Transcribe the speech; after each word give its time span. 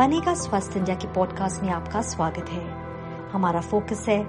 बनेगा 0.00 0.34
स्वस्थ 0.34 0.76
इंडिया 0.76 0.96
के 0.96 1.12
पॉडकास्ट 1.12 1.62
में 1.62 1.70
आपका 1.70 2.02
स्वागत 2.02 2.48
है। 2.48 2.64
हमारा 3.30 3.60
फोकस 3.60 4.06
है 4.08 4.20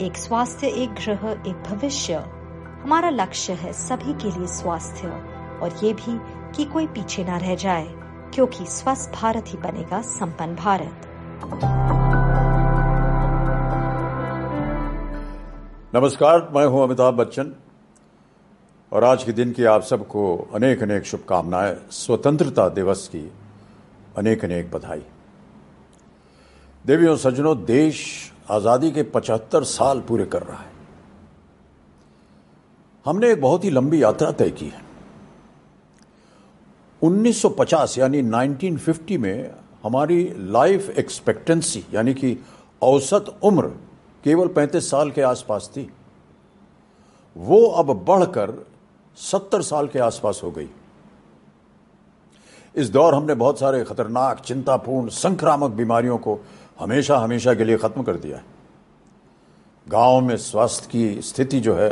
एक 0.00 0.16
स्वास्थ्य, 0.16 0.66
एक 0.66 0.90
ग्रह, 0.90 1.42
एक 1.46 1.62
भविष्य। 1.70 2.14
हमारा 2.82 3.10
लक्ष्य 3.10 3.52
है 3.52 3.72
सभी 3.72 4.12
के 4.12 4.38
लिए 4.38 4.46
स्वास्थ्य। 4.46 5.08
और 5.62 5.84
ये 5.84 5.92
भी 5.92 6.20
कि 6.56 6.64
कोई 6.64 6.86
पीछे 6.86 7.24
ना 7.24 7.36
रह 7.36 7.54
जाए, 7.54 7.86
क्योंकि 8.34 8.64
स्वस्थ 8.66 9.12
भारत 9.22 9.44
ही 9.46 9.58
बनेगा 9.58 10.02
संपन्न 10.02 10.54
भारत। 10.54 11.02
नमस्कार, 15.94 16.48
मैं 16.54 16.66
हूँ 16.66 16.82
अमिताभ 16.82 17.14
बच्चन। 17.14 17.54
और 18.92 19.04
आज 19.04 19.24
के 19.24 19.32
दिन 19.32 19.52
की 19.52 19.64
आप 19.64 19.82
सबको 19.82 20.48
अनेक 20.54 20.82
अनेक 20.82 21.04
शुभकामनाएँ। 21.04 21.76
स्वतंत्रता 21.90 22.68
दिवस 22.68 23.08
की 23.08 23.32
अनेक 24.16 24.44
अनेक 24.44 24.70
बधाई। 24.70 25.02
देवियों, 26.86 27.16
सज्जनों, 27.16 27.64
देश 27.64 28.32
आज़ादी 28.50 28.90
के 28.90 29.02
75 29.02 29.64
साल 29.64 30.00
पूरे 30.00 30.24
कर 30.26 30.42
रहा 30.42 30.58
है। 30.58 30.70
हमने 33.06 33.30
एक 33.30 33.40
बहुत 33.40 33.64
ही 33.64 33.70
लंबी 33.70 34.02
यात्रा 34.02 34.30
तय 34.32 34.50
की 34.50 34.68
है। 34.68 34.82
1950 37.02 37.98
यानी 37.98 38.22
1950 38.22 39.18
में 39.18 39.54
हमारी 39.82 40.34
लाइफ 40.36 40.90
एक्सपेक्टेंसी 40.90 41.84
यानी 41.94 42.14
कि 42.14 42.36
औसत 42.82 43.38
उम्र 43.42 43.66
केवल 44.24 44.48
35 44.48 44.90
साल 44.90 45.10
के 45.10 45.22
आसपास 45.22 45.70
थी। 45.76 45.90
वो 47.36 47.66
अब 47.66 47.92
बढ़कर 48.04 48.66
70 49.16 49.62
साल 49.62 49.88
के 49.88 49.98
आसपास 49.98 50.40
हो 50.44 50.50
गई। 50.50 50.68
इस 52.76 52.90
दौर 52.90 53.14
हमने 53.14 53.34
बहुत 53.34 53.58
सारे 53.58 53.84
खतरनाक, 53.84 54.40
चिंतापूर्ण, 54.40 55.08
संक्रामक 55.08 55.70
बीमारियों 55.70 56.18
को 56.18 56.38
हमेशा 56.80 57.18
हमेशा 57.18 57.54
के 57.54 57.64
लिए 57.64 57.76
खत्म 57.76 58.02
कर 58.02 58.16
दिया 58.16 58.36
है। 58.36 58.44
गाँव 59.88 60.20
में 60.20 60.36
स्वास्थ्य 60.36 60.88
की 60.90 61.22
स्थिति 61.22 61.60
जो 61.60 61.74
है, 61.74 61.90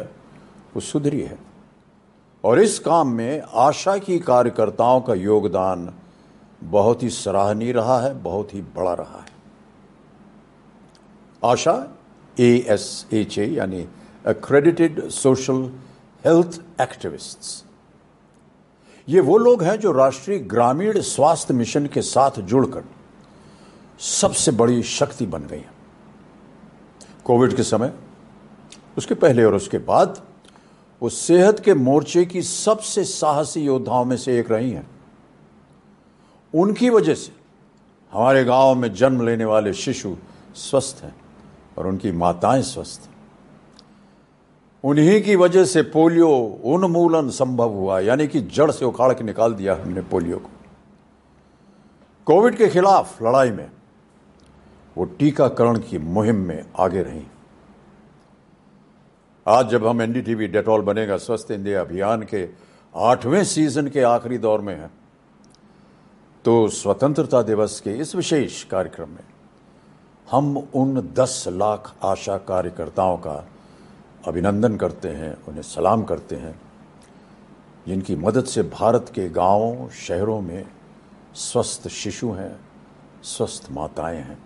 वो 0.75 0.81
सुधरी 0.81 1.21
है। 1.21 1.39
और 2.45 2.61
इस 2.61 2.79
काम 2.79 3.09
में 3.09 3.43
आशा 3.55 3.99
की 3.99 4.19
कार्यकर्ताओं 4.19 5.01
का 5.01 5.15
योगदान 5.15 5.95
बहुत 6.65 7.03
ही 7.03 7.11
सराहनीय 7.11 7.73
रहा 7.73 8.01
है, 8.01 8.23
बहुत 8.23 8.55
ही 8.55 8.61
बड़ा 8.61 8.95
रहा 8.95 9.19
है। 9.19 9.39
आशा 11.45 11.89
ए 12.41 12.67
एस 12.69 13.07
एच 13.13 13.39
ए 13.39 13.47
यानी 13.47 13.89
अक्रेडिटेड 14.27 15.09
सोशल 15.09 15.73
हेल्थ 16.25 16.61
एक्टिविस्ट्स 16.81 17.65
ये 19.09 19.21
वो 19.21 19.39
लोग 19.39 19.63
हैं 19.63 19.81
जो 19.81 19.93
राष्ट्रीय 19.93 20.39
ग्रामीण 20.39 21.01
स्वास्थ्य 21.01 21.55
मिशन 21.55 21.87
के 21.87 22.03
साथ 22.03 22.31
जुड़कर 22.31 22.85
सबसे 23.99 24.53
बड़ी 24.53 24.83
शक्ति 24.83 25.27
बन 25.27 25.43
गई 25.43 25.57
हैं। 25.57 25.71
कोविड 27.25 27.57
के 27.57 27.63
समय, 27.63 27.93
उसके 28.99 29.15
पहले 29.15 29.45
और 29.45 29.55
उसके 29.55 29.79
बाद 29.79 30.23
वो 31.03 31.09
सेहत 31.09 31.61
के 31.61 31.75
मोर्चे 31.75 32.25
की 32.25 32.43
सबसे 32.43 33.05
साहसी 33.05 33.61
योद्धाओं 33.61 34.05
में 34.05 34.17
से 34.17 34.39
एक 34.41 34.51
रही 34.51 34.71
हैं। 34.71 34.91
उनकी 36.55 36.91
वजह 36.91 37.15
से 37.15 37.33
हमारे 38.13 38.45
गाँव 38.45 38.75
में 38.75 38.95
जन्म 38.95 39.27
लेने 39.27 39.45
वाले 39.45 39.75
शिशु 39.75 40.17
स्वस्थ 40.55 41.05
हैं 41.05 41.15
और 41.79 41.87
उनकी 41.87 42.13
माताएँ 42.13 42.63
स्वस्थ 42.63 43.01
हैं। 43.07 43.18
उन्हीं 44.85 45.21
की 45.23 45.35
वजह 45.37 45.65
से 45.65 45.83
पोलियो 45.85 46.29
उन्मूलन 46.65 47.29
संभव 47.31 47.71
हुआ, 47.71 47.99
यानी 48.01 48.27
कि 48.27 48.41
जड़ 48.41 48.71
से 48.71 48.85
उखाड़ 48.85 49.13
के 49.13 49.25
निकाल 49.25 49.55
दिया 49.55 49.75
हमने 49.75 50.03
पोलियो 50.03 50.37
को। 50.39 50.51
कोविड 52.27 52.57
के 52.57 52.69
खिलाफ 52.69 53.23
लड़ाई 53.23 53.51
में 53.51 53.71
वो 54.97 55.05
टीकाकरण 55.19 55.79
की 55.81 55.99
मुहिम 55.99 56.37
में 56.37 56.65
आगे 56.79 57.03
रही। 57.03 57.27
आज 59.47 59.69
जब 59.69 59.87
हम 59.87 60.03
एनडीटीवी 60.03 60.47
डेटॉल 60.47 60.83
बनेगा, 60.83 61.17
स्वस्थ 61.17 61.51
इंडिया 61.51 61.81
अभियान 61.81 62.23
के 62.23 62.49
आठवें 62.95 63.45
सीज़न 63.45 63.89
के 63.89 64.03
आखिरी 64.03 64.39
दौर 64.39 64.61
में 64.61 64.75
हैं 64.75 64.91
तो 66.45 66.69
स्वतंत्रता 66.71 67.43
दिवस 67.43 67.81
के 67.81 67.91
इस 67.93 68.15
विशेष 68.15 68.63
कार्यक्रम 68.65 69.09
में 69.09 69.25
हम 70.29 70.57
उन 70.75 71.01
10 71.15 71.45
लाख 71.49 71.95
आशा 72.05 72.37
कार्यकर्ताओं 72.49 73.17
का 73.17 73.45
अभिनंदन 74.27 74.77
करते 74.77 75.09
हैं, 75.09 75.39
उन्हें 75.49 75.63
सलाम 75.63 76.03
करते 76.03 76.37
हैं। 76.37 76.61
जिनकी 77.87 78.17
मदद 78.17 78.45
से 78.45 78.63
भारत 78.63 79.13
के 79.15 79.29
गाँवों, 79.29 79.89
शहरों 79.89 80.41
में 80.41 80.67
स्वस्थ 81.35 81.89
शिशु 81.89 82.31
हैं, 82.31 82.61
स्वस्थ 83.23 83.69
माताएँ 83.71 84.17
हैं। 84.17 84.39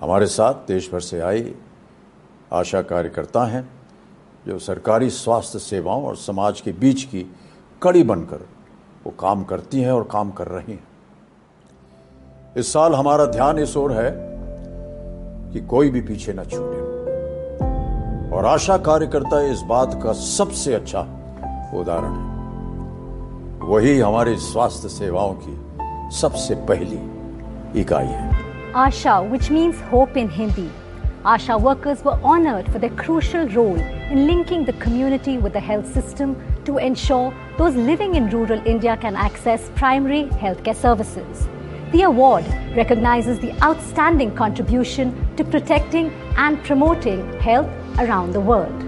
हमारे 0.00 0.26
साथ 0.26 0.54
देश 0.54 0.92
भर 0.92 1.00
से 1.00 1.20
आई 1.20 1.54
आशा 2.52 2.82
कार्यकर्ता 2.82 3.44
हैं, 3.44 3.68
जो 4.46 4.58
सरकारी 4.58 5.10
स्वास्थ्य 5.10 5.58
सेवाओं 5.58 6.04
और 6.04 6.16
समाज 6.16 6.60
के 6.60 6.72
बीच 6.72 7.04
की 7.04 7.34
कड़ी 7.82 8.02
बनकर 8.02 8.48
वो 9.04 9.10
काम 9.10 9.44
करती 9.44 9.80
हैं 9.80 9.92
और 9.92 10.04
काम 10.04 10.30
कर 10.30 10.48
रही 10.48 10.72
हैं। 10.72 10.84
इस 12.56 12.72
साल 12.72 12.94
हमारा 12.94 13.26
ध्यान 13.26 13.58
इस 13.58 13.76
ओर 13.76 13.92
है 13.92 14.12
कि 15.52 15.60
कोई 15.60 15.90
भी 15.90 16.00
पीछे 16.00 16.32
न 16.32 16.44
छूटे। 16.44 16.85
और 18.36 18.44
आशा 18.44 18.76
कार्यकर्ता 18.86 19.40
इस 19.50 19.60
बात 19.68 19.94
का 20.02 20.12
सबसे 20.12 20.72
अच्छा 20.74 21.00
उदाहरण 21.74 22.16
है 22.16 23.68
वही 23.68 23.98
हमारी 23.98 24.34
स्वास्थ्य 24.46 24.88
सेवाओं 24.94 25.32
की 25.44 25.54
सबसे 26.16 26.54
पहली 26.70 26.98
इकाई 27.80 28.06
है 28.06 28.74
आशा 28.82 29.14
which 29.30 29.48
means 29.54 29.80
hope 29.92 30.18
in 30.24 30.28
Hindi. 30.40 30.66
Asha 31.34 31.56
workers 31.68 32.04
were 32.08 32.18
honored 32.32 32.68
for 32.74 32.82
their 32.84 32.94
crucial 33.04 33.48
role 33.56 33.80
in 34.10 34.26
linking 34.26 34.68
the 34.68 34.76
community 34.84 35.38
with 35.46 35.56
the 35.58 35.64
health 35.70 35.88
system 35.94 36.36
to 36.68 36.76
ensure 36.90 37.32
those 37.62 37.80
living 37.88 38.20
in 38.20 38.30
rural 38.36 38.70
India 38.74 38.98
can 39.06 39.18
access 39.28 39.72
primary 39.80 40.22
healthcare 40.44 40.78
services. 40.84 41.48
The 41.96 42.04
award 42.12 42.52
recognizes 42.82 43.42
the 43.46 43.56
outstanding 43.70 44.36
contribution 44.44 45.18
to 45.40 45.50
protecting 45.56 46.14
and 46.46 46.62
promoting 46.70 47.26
health 47.48 47.74
around 47.98 48.32
the 48.32 48.40
world. 48.40 48.82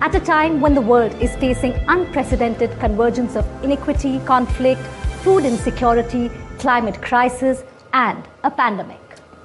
At 0.00 0.14
a 0.14 0.20
time 0.20 0.60
when 0.60 0.74
the 0.74 0.80
world 0.82 1.14
is 1.20 1.34
facing 1.36 1.72
unprecedented 1.88 2.78
convergence 2.78 3.36
of 3.36 3.46
inequity, 3.64 4.18
conflict, 4.20 4.82
food 5.22 5.44
insecurity, 5.44 6.30
climate 6.58 7.00
crisis, 7.00 7.64
and 7.92 8.22
a 8.44 8.50
pandemic. 8.50 9.00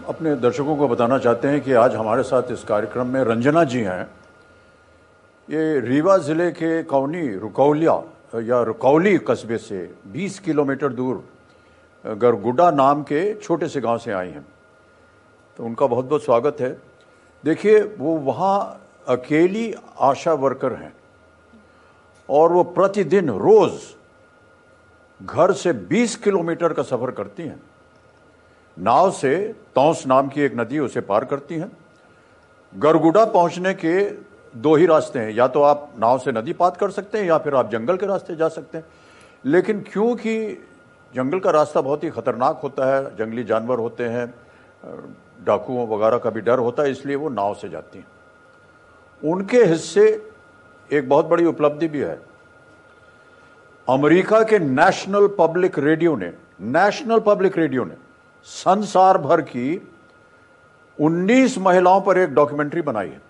अपने 0.10 0.36
दर्शकों 0.36 0.76
को 0.78 0.88
बताना 0.88 1.18
चाहते 1.20 1.48
हैं 1.48 1.62
कि 1.62 1.74
आज 1.80 1.96
हमारे 1.96 2.24
साथ 2.24 2.52
इस 2.52 2.64
कार्यक्रम 2.68 3.08
में 3.08 3.22
रंजना 3.24 3.64
जी 3.64 3.82
हैं 3.84 4.04
ये 5.48 5.80
रीवा 5.80 6.18
ज़िले 6.28 6.52
के 6.52 6.72
कौनी 6.92 7.28
रुकौलिया 7.40 7.96
या 8.48 8.62
रुकौली 8.64 9.18
कस्बे 9.28 9.58
से 9.58 9.80
20 10.14 10.40
किलोमीटर 10.46 10.94
दूर 10.94 11.24
गरगुडा 12.06 12.70
नाम 12.72 13.04
के 13.04 13.22
छोटे 13.44 13.68
से 13.70 13.82
गाँव 13.82 13.98
से 14.06 14.12
आई 14.12 14.30
हैं 14.30 14.46
तो 15.58 15.64
उनका 15.66 15.88
बहुत 15.88 16.06
बहुत 16.06 16.24
स्वागत 16.24 16.62
है 16.62 16.78
देखिए, 17.46 17.82
वो 17.82 18.16
वहाँ 18.18 18.88
अकेली 19.08 19.74
आशा 20.00 20.34
वर्कर 20.34 20.74
हैं 20.74 20.94
और 22.30 22.52
वो 22.52 22.64
प्रतिदिन 22.64 23.30
रोज 23.30 23.80
घर 25.24 25.52
से 25.52 25.74
20 25.74 26.16
किलोमीटर 26.16 26.74
का 26.74 26.84
सफ़र 26.84 27.12
करती 27.12 27.44
हैं। 27.44 27.62
नाव 28.80 29.12
से 29.12 29.56
तौस 29.76 30.08
नाम 30.08 30.28
की 30.28 30.42
एक 30.42 30.56
नदी 30.56 30.80
उसे 30.80 31.02
पार 31.02 31.26
करती 31.26 31.56
हैं। 31.56 31.72
गरगुडा 32.78 33.26
पहुँचने 33.26 33.74
के 33.74 34.10
दो 34.58 34.76
ही 34.76 34.86
रास्ते 34.86 35.20
हैं। 35.20 35.32
या 35.32 35.48
तो 35.48 35.62
आप 35.62 35.94
नाव 36.00 36.20
से 36.20 36.32
नदी 36.32 36.54
पार 36.54 36.72
कर 36.72 36.92
सकते 36.92 37.18
हैं 37.18 37.26
या 37.26 37.38
फिर 37.38 37.56
आप 37.56 37.70
जंगल 37.70 37.98
के 37.98 38.06
रास्ते 38.06 38.36
जा 38.36 38.48
सकते 38.48 38.78
हैं। 38.78 38.86
लेकिन 39.46 39.82
क्योंकि 39.82 40.68
जंगल 41.16 41.40
का 41.40 41.52
रास्ता 41.52 41.82
बहुत 41.82 42.04
ही 42.04 42.10
खतरनाक 42.10 42.60
होता 42.64 42.96
है, 42.96 43.16
जंगली 43.16 43.44
जानवर 43.44 43.80
होते 43.80 44.04
हैं 44.04 44.34
डाकुओं 45.42 45.88
वगैरह 45.88 46.18
का 46.18 46.30
भी 46.30 46.42
डर 46.42 46.60
होता 46.60 46.84
है, 46.84 46.92
इसलिए 46.92 47.16
वो 47.16 47.30
नाव 47.30 47.54
से 47.54 47.70
जाती 47.70 48.00
हैं। 48.00 48.08
उनके 49.24 49.64
हिस्से 49.64 50.04
एक 50.90 51.10
बहुत 51.10 51.26
बड़ी 51.26 51.46
उपलब्धि 51.46 51.88
भी 51.88 52.00
है। 52.00 52.20
अमेरिका 53.88 54.42
के 54.44 54.60
नेशनल 54.60 55.28
पब्लिक 55.40 55.80
रेडियो 55.80 56.16
ने, 56.16 56.34
नेशनल 56.62 57.20
पब्लिक 57.20 57.58
रेडियो 57.58 57.86
ने 57.86 57.96
संसार 58.48 59.18
भर 59.18 59.42
की 59.42 59.82
19 61.00 61.58
महिलाओं 61.58 62.02
पर 62.02 62.18
एक 62.18 62.34
डॉक्यूमेंट्री 62.34 62.82
बनाई 62.82 63.10
है, 63.10 63.22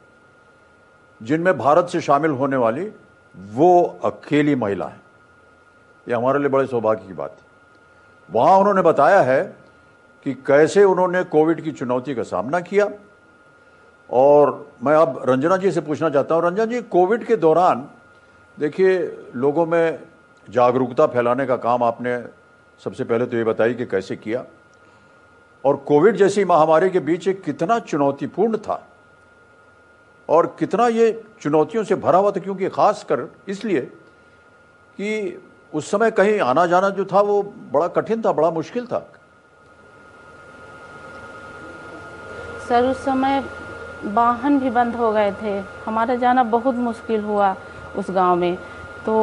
जिनमें 1.21 1.57
भारत 1.57 1.89
से 1.89 2.01
शामिल 2.01 2.31
होने 2.31 2.57
वाली 2.57 2.91
वो 3.35 3.99
अकेली 4.03 4.55
महिला 4.55 4.85
है। 4.85 4.99
यह 6.07 6.17
हमारे 6.17 6.39
लिए 6.39 6.49
बड़े 6.49 6.65
सौभाग्य 6.67 7.07
की 7.07 7.13
बात 7.13 7.31
है। 7.31 7.45
वहाँ 8.29 8.57
उन्होंने 8.57 8.81
बताया 8.81 9.21
है 9.21 9.60
कि 10.25 10.33
कैसे 10.47 10.83
उन्होंने 10.83 11.23
कोविड 11.23 11.61
की 11.61 11.71
चुनौती 11.71 12.15
का 12.15 12.23
सामना 12.23 12.59
किया। 12.59 12.89
और 14.09 14.71
मैं 14.83 14.95
अब 14.95 15.21
रंजना 15.29 15.57
जी 15.57 15.71
से 15.71 15.81
पूछना 15.81 16.09
चाहता 16.09 16.35
हूँ। 16.35 16.43
रंजना 16.43 16.65
जी, 16.65 16.81
कोविड 16.81 17.25
के 17.25 17.35
दौरान, 17.35 17.87
देखिए, 18.57 18.97
लोगों 19.35 19.65
में 19.65 19.99
जागरूकता 20.47 21.05
फैलाने 21.07 21.45
का 21.45 21.55
काम 21.57 21.83
आपने 21.83 22.17
सबसे 22.81 23.03
पहले 23.03 23.25
तो 23.25 23.37
ये 23.37 23.43
बताई 23.43 23.73
कि 23.73 23.85
कैसे 23.85 24.15
किया। 24.15 24.43
और 25.63 25.75
कोविड 25.77 26.15
जैसी 26.15 26.45
महामारी 26.45 26.89
के 26.89 26.99
बीच 26.99 27.27
ये 27.27 27.33
कितना 27.35 27.79
चुनौतीपूर्ण 27.79 28.57
था। 28.57 28.81
और 30.29 30.55
कितना 30.59 30.87
ये 30.87 31.11
चुनौतियों 31.41 31.83
से 31.83 31.95
भरा 31.95 32.19
हुआ 32.19 32.31
था, 32.31 32.39
क्योंकि 32.39 32.69
खास 32.69 33.03
कर 33.03 33.27
इसलिए 33.47 33.81
कि 34.99 35.41
उस 35.73 35.91
समय 35.91 36.11
कहीं 36.11 36.39
आना 36.39 36.65
जाना 36.65 36.89
जो 36.89 37.05
था 37.05 37.21
वो 37.21 37.41
बड़ा 37.71 37.87
कठिन 37.87 38.21
था, 38.21 38.31
बड़ा 38.31 38.51
मुश्किल 38.51 38.85
था। 38.85 38.99
सर, 42.71 42.85
उस 42.85 43.03
समय 43.05 43.43
वाहन 44.05 44.57
भी 44.59 44.69
बंद 44.69 44.95
हो 44.95 45.11
गए 45.11 45.31
थे। 45.41 45.57
हमारा 45.85 46.15
जाना 46.15 46.43
बहुत 46.43 46.75
मुश्किल 46.75 47.23
हुआ 47.23 47.55
उस 47.97 48.11
गाँव 48.11 48.35
में। 48.35 48.57
तो 49.05 49.15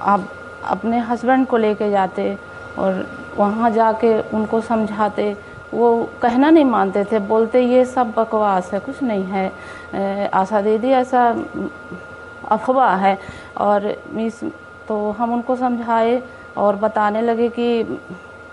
आप 0.00 0.28
अपने 0.64 0.98
हस्बैंड 1.00 1.46
को 1.46 1.56
लेके 1.56 1.90
जाते 1.90 2.36
और 2.78 3.04
वहाँ 3.36 3.70
जाके 3.70 4.12
उनको 4.30 4.60
समझाते। 4.60 5.36
वो 5.74 5.90
कहना 6.22 6.50
नहीं 6.50 6.64
मानते 6.64 7.04
थे, 7.04 7.18
बोलते, 7.18 7.60
ये 7.60 7.84
सब 7.84 8.12
बकवास 8.16 8.72
है, 8.72 8.80
कुछ 8.80 9.02
नहीं 9.02 9.24
है। 9.24 10.30
आशा 10.30 10.60
दीदी, 10.60 10.90
ऐसा 10.92 11.28
अफवाह 12.50 12.96
है। 12.96 13.18
और 13.58 13.86
इस 14.18 14.44
तो 14.88 15.10
हम 15.10 15.32
उनको 15.34 15.56
समझाए 15.56 16.22
और 16.56 16.76
बताने 16.76 17.22
लगे 17.22 17.48
कि 17.48 17.82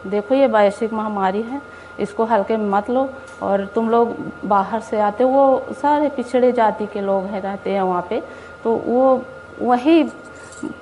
देखो, 0.07 0.35
ये 0.35 0.47
वैश्विक 0.47 0.93
महामारी 0.93 1.41
है 1.41 1.61
इसको 1.99 2.25
हल्के 2.25 2.57
मत 2.57 2.89
लो 2.89 3.07
और 3.41 3.65
तुम 3.75 3.89
लोग 3.89 4.15
बाहर 4.45 4.79
से 4.81 4.99
आते 5.01 5.23
वो 5.23 5.43
सारे 5.71 6.09
पिछड़े 6.09 6.51
जाति 6.51 6.85
के 6.85 7.01
लोग 7.01 7.25
हैं, 7.25 7.41
रहते 7.41 7.71
हैं 7.71 7.81
वहाँ 7.81 8.05
पे। 8.09 8.21
तो 8.63 8.75
वो 8.77 9.21
वही 9.61 10.03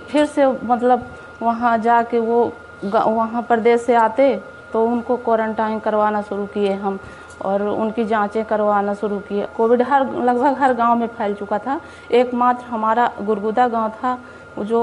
फिर 0.10 0.26
से 0.26 0.48
मतलब 0.64 1.06
वहाँ 1.42 1.78
जाके 1.78 2.20
वो 2.20 2.52
वहाँ 2.86 3.42
प्रदेश 3.44 3.82
से 3.82 3.96
आते 3.96 4.36
तो 4.74 4.86
उनको 4.86 5.18
क्वारंटाइन 5.18 5.80
करवाना 5.80 6.22
शुरू 6.22 6.46
किए 6.46 6.74
हम 6.76 7.00
और 7.46 7.62
उनकी 7.64 8.04
जांचें 8.06 8.44
करवाना 8.46 8.94
शुरू 8.94 9.20
किए। 9.20 9.46
कोविड 9.58 9.82
हर, 9.82 10.06
लगभग 10.16 10.58
हर 10.60 10.74
गाँव 10.74 10.96
में 10.96 11.08
फैल 11.08 11.34
चुका 11.36 11.58
था। 11.60 11.80
एकमात्र 12.12 12.66
हमारा 12.66 13.12
गुरगुदा 13.22 13.68
गाँव 13.68 13.90
था 13.94 14.18
जो 14.64 14.80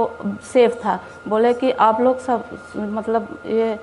सेफ़ 0.53 0.75
था। 0.75 0.99
बोले 1.29 1.53
कि 1.55 1.71
आप 1.73 2.01
लोग 2.01 2.19
सब 2.19 2.45
मतलब 2.77 3.29
ये 3.47 3.79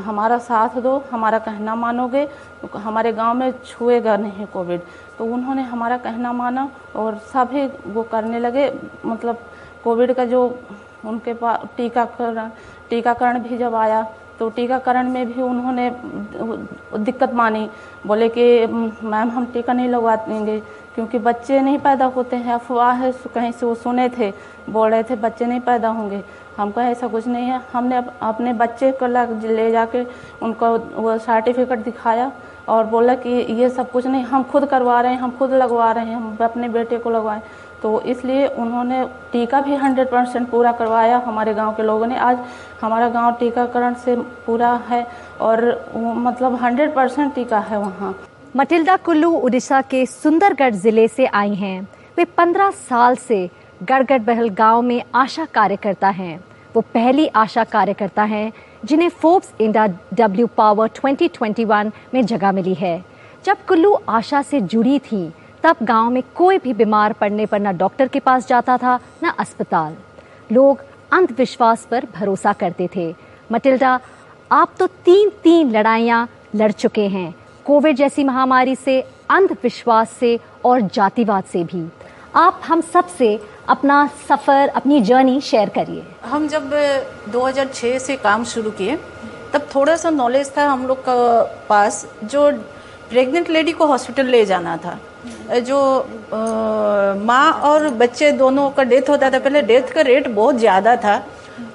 हमारा 0.00 0.38
साथ 0.38 0.80
दो, 0.80 1.02
हमारा 1.12 1.38
कहना 1.38 1.74
मानोगे, 1.74 2.28
हमारे 2.76 3.12
गाँव 3.12 3.34
में 3.34 3.52
छुएगा 3.66 4.16
नहीं 4.16 4.46
कोविड। 4.46 4.80
तो 5.18 5.24
उन्होंने 5.24 5.62
हमारा 5.62 5.96
कहना 5.98 6.32
माना 6.32 6.68
और 6.96 7.18
सभी 7.32 7.66
वो 7.86 8.02
करने 8.02 8.38
लगे। 8.40 8.72
मतलब 9.06 9.38
कोविड 9.84 10.12
का 10.12 10.24
जो 10.24 10.58
उनके 11.04 11.34
पास 11.34 11.66
टीकाकरण 11.76 12.48
टीकाकरण 12.90 13.38
भी 13.38 13.58
जब 13.58 13.74
आया 13.74 14.02
तो 14.38 14.48
टीकाकरण 14.50 15.08
में 15.10 15.32
भी 15.32 15.42
उन्होंने 15.42 15.90
दिक्कत 16.98 17.34
मानी। 17.34 17.68
बोले 18.06 18.28
कि, 18.28 18.66
मैम, 18.66 19.30
हम 19.30 19.44
टीका 19.46 19.72
नहीं 19.72 19.88
लगवा 19.88 20.16
देंगे। 20.16 20.62
क्योंकि 20.94 21.18
बच्चे 21.18 21.60
नहीं 21.60 21.78
पैदा 21.78 22.04
होते 22.06 22.36
हैं। 22.36 22.54
अफवाह 22.54 22.92
है 22.94 23.12
कहीं 23.34 23.52
से 23.52 23.66
वो 23.66 23.74
सुने 23.74 24.08
थे, 24.08 24.32
बोल 24.70 24.90
रहे 24.90 25.02
थे, 25.02 25.16
बच्चे 25.16 25.46
नहीं 25.46 25.60
पैदा 25.60 25.88
होंगे। 25.90 26.22
हम 26.56 26.70
कहे 26.70 26.90
ऐसा 26.90 27.06
कुछ 27.08 27.26
नहीं 27.26 27.46
है। 27.46 27.60
हमने 27.72 28.02
अपने 28.22 28.52
बच्चे 28.54 28.90
को 28.92 29.06
ले 29.06 29.70
जाके 29.70 30.04
उनको 30.42 30.76
वो 30.76 31.16
सर्टिफिकेट 31.18 31.78
दिखाया 31.80 32.30
और 32.68 32.84
बोला 32.86 33.14
कि 33.16 33.30
ये 33.30 33.68
सब 33.70 33.90
कुछ 33.90 34.06
नहीं, 34.06 34.24
हम 34.24 34.42
खुद 34.42 34.64
करवा 34.64 35.00
रहे 35.00 35.12
हैं, 35.12 35.20
हम 35.20 35.30
खुद 35.38 35.52
लगवा 35.52 35.90
रहे 35.92 36.04
हैं, 36.04 36.16
हम 36.16 36.36
अपने 36.42 36.68
बेटे 36.68 36.98
को 36.98 37.10
लगवाएँ। 37.10 37.42
तो 37.82 38.00
इसलिए 38.02 38.46
उन्होंने 38.48 39.04
टीका 39.32 39.60
भी 39.60 39.74
हंड्रेड 39.76 40.08
परसेंट 40.10 40.48
पूरा 40.50 40.72
करवाया। 40.72 41.16
हमारे 41.26 41.54
गाँव 41.54 41.72
के 41.74 41.82
लोगों 41.82 42.06
ने 42.06 42.16
आज 42.18 42.38
हमारा 42.82 43.08
गाँव 43.08 43.32
टीकाकरण 43.40 43.94
से 43.94 44.16
पूरा 44.46 44.72
है 44.88 45.06
और 45.40 45.64
मतलब 45.96 46.54
हंड्रेड 46.62 46.94
परसेंट 46.94 47.34
टीका 47.34 47.58
है 47.60 47.78
वहाँ। 47.78 48.14
मटिल्डा 48.56 48.96
कुल्लू, 48.96 49.30
उड़ीसा 49.30 49.80
के 49.82 50.04
सुंदरगढ़ 50.06 50.74
ज़िले 50.74 51.06
से 51.08 51.26
आई 51.26 51.54
हैं। 51.54 51.80
वे 52.16 52.24
पंद्रह 52.24 52.70
साल 52.70 53.16
से 53.16 53.48
गड़गड़ 53.82 54.18
बहल 54.18 54.48
गाँव 54.48 54.82
में 54.82 55.02
आशा 55.14 55.44
कार्यकर्ता 55.44 56.08
हैं। 56.08 56.38
वो 56.74 56.80
पहली 56.94 57.26
आशा 57.26 57.64
कार्यकर्ता 57.64 58.22
हैं 58.22 58.52
जिन्हें 58.84 59.08
फोर्ब्स 59.08 59.52
इंडिया 59.60 59.86
डब्ल्यू 60.14 60.46
पावर 60.46 60.90
2021 60.96 61.92
में 62.14 62.24
जगह 62.26 62.52
मिली 62.52 62.74
है। 62.74 63.04
जब 63.44 63.64
कुल्लू 63.68 63.92
आशा 64.08 64.42
से 64.42 64.60
जुड़ी 64.60 64.98
थी, 64.98 65.32
तब 65.62 65.76
गाँव 65.82 66.10
में 66.10 66.22
कोई 66.34 66.58
भी 66.58 66.72
बीमार 66.74 67.12
पड़ने 67.12 67.46
पर 67.46 67.60
न 67.60 67.76
डॉक्टर 67.76 68.08
के 68.08 68.20
पास 68.20 68.48
जाता 68.48 68.78
था, 68.78 68.98
न 69.24 69.32
अस्पताल। 69.38 69.96
लोग 70.52 70.84
अंधविश्वास 71.12 71.86
पर 71.90 72.06
भरोसा 72.14 72.52
करते 72.52 72.88
थे। 72.96 73.14
मटिल्डा 73.52 74.00
आप 74.52 74.74
तो 74.78 74.86
तीन 74.86 75.30
तीन 75.42 75.70
लड़ाइयाँ 75.70 76.28
लड़ 76.54 76.72
चुके 76.72 77.08
हैं। 77.08 77.32
कोविड 77.66 77.96
जैसी 77.96 78.24
महामारी 78.24 78.74
से, 78.76 79.00
अंधविश्वास 79.30 80.10
से 80.10 80.38
और 80.64 80.80
जातिवाद 80.94 81.44
से 81.44 81.62
भी। 81.64 81.86
आप 82.36 82.60
हम 82.64 82.80
सबसे 82.82 83.38
अपना 83.68 84.06
सफ़र, 84.28 84.68
अपनी 84.70 85.00
जर्नी 85.00 85.40
शेयर 85.40 85.68
करिए। 85.68 86.02
हम 86.24 86.48
जब 86.48 86.70
2006 87.32 87.98
से 87.98 88.16
काम 88.18 88.44
शुरू 88.44 88.70
किए, 88.70 88.96
तब 89.52 89.66
थोड़ा 89.74 89.96
सा 89.96 90.10
नॉलेज 90.10 90.50
था 90.56 90.66
हम 90.66 90.86
लोग 90.86 90.98
का 91.04 91.42
पास, 91.68 92.06
जो 92.24 92.50
प्रेग्नेंट 93.10 93.50
लेडी 93.50 93.72
को 93.72 93.86
हॉस्पिटल 93.86 94.26
ले 94.26 94.44
जाना 94.44 94.76
था। 94.76 94.98
जो 95.60 95.80
माँ 97.24 97.52
और 97.64 97.88
बच्चे 97.94 98.30
दोनों 98.34 98.70
का 98.70 98.82
डेथ 98.84 99.10
होता 99.10 99.30
था, 99.30 99.38
पहले 99.38 99.62
डेथ 99.62 99.92
का 99.94 100.00
रेट 100.02 100.28
बहुत 100.30 100.56
ज़्यादा 100.56 100.96
था। 100.96 101.16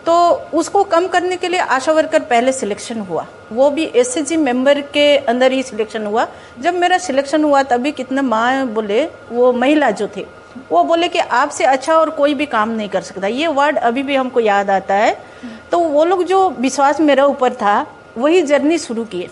तो 0.05 0.13
उसको 0.53 0.83
कम 0.83 1.07
करने 1.07 1.35
के 1.37 1.47
लिए 1.47 1.59
आशा 1.59 1.91
वर्कर 1.91 2.19
पहले 2.21 2.51
सिलेक्शन 2.51 2.99
हुआ। 2.99 3.25
वो 3.51 3.69
भी 3.69 3.83
एस 3.95 4.31
मेंबर 4.31 4.81
के 4.83 5.15
अंदर 5.17 5.51
ही 5.51 5.63
सिलेक्शन 5.63 6.05
हुआ। 6.05 6.27
जब 6.59 6.75
मेरा 6.75 6.97
सिलेक्शन 6.97 7.43
हुआ 7.43 7.63
तभी 7.65 7.91
कितने 7.91 8.21
माँ 8.21 8.65
बोले, 8.67 9.03
वो 9.31 9.51
महिला 9.53 9.89
जो 9.91 10.07
थे, 10.17 10.25
वो 10.71 10.83
बोले 10.83 11.07
कि 11.07 11.19
आपसे 11.19 11.65
अच्छा 11.65 11.95
और 11.95 12.09
कोई 12.09 12.33
भी 12.33 12.45
काम 12.47 12.69
नहीं 12.69 12.89
कर 12.89 13.01
सकता। 13.01 13.27
ये 13.27 13.47
वर्ड 13.49 13.77
अभी 13.79 14.03
भी 14.03 14.15
हमको 14.15 14.39
याद 14.39 14.69
आता 14.69 14.95
है। 14.95 15.17
तो 15.71 15.79
वो 15.79 16.05
लोग 16.05 16.23
जो 16.23 16.49
विश्वास 16.51 16.99
मेरा 17.01 17.25
ऊपर 17.25 17.53
था, 17.53 17.85
वही 18.17 18.41
जर्नी 18.41 18.77
शुरू 18.77 19.03
किए। 19.05 19.29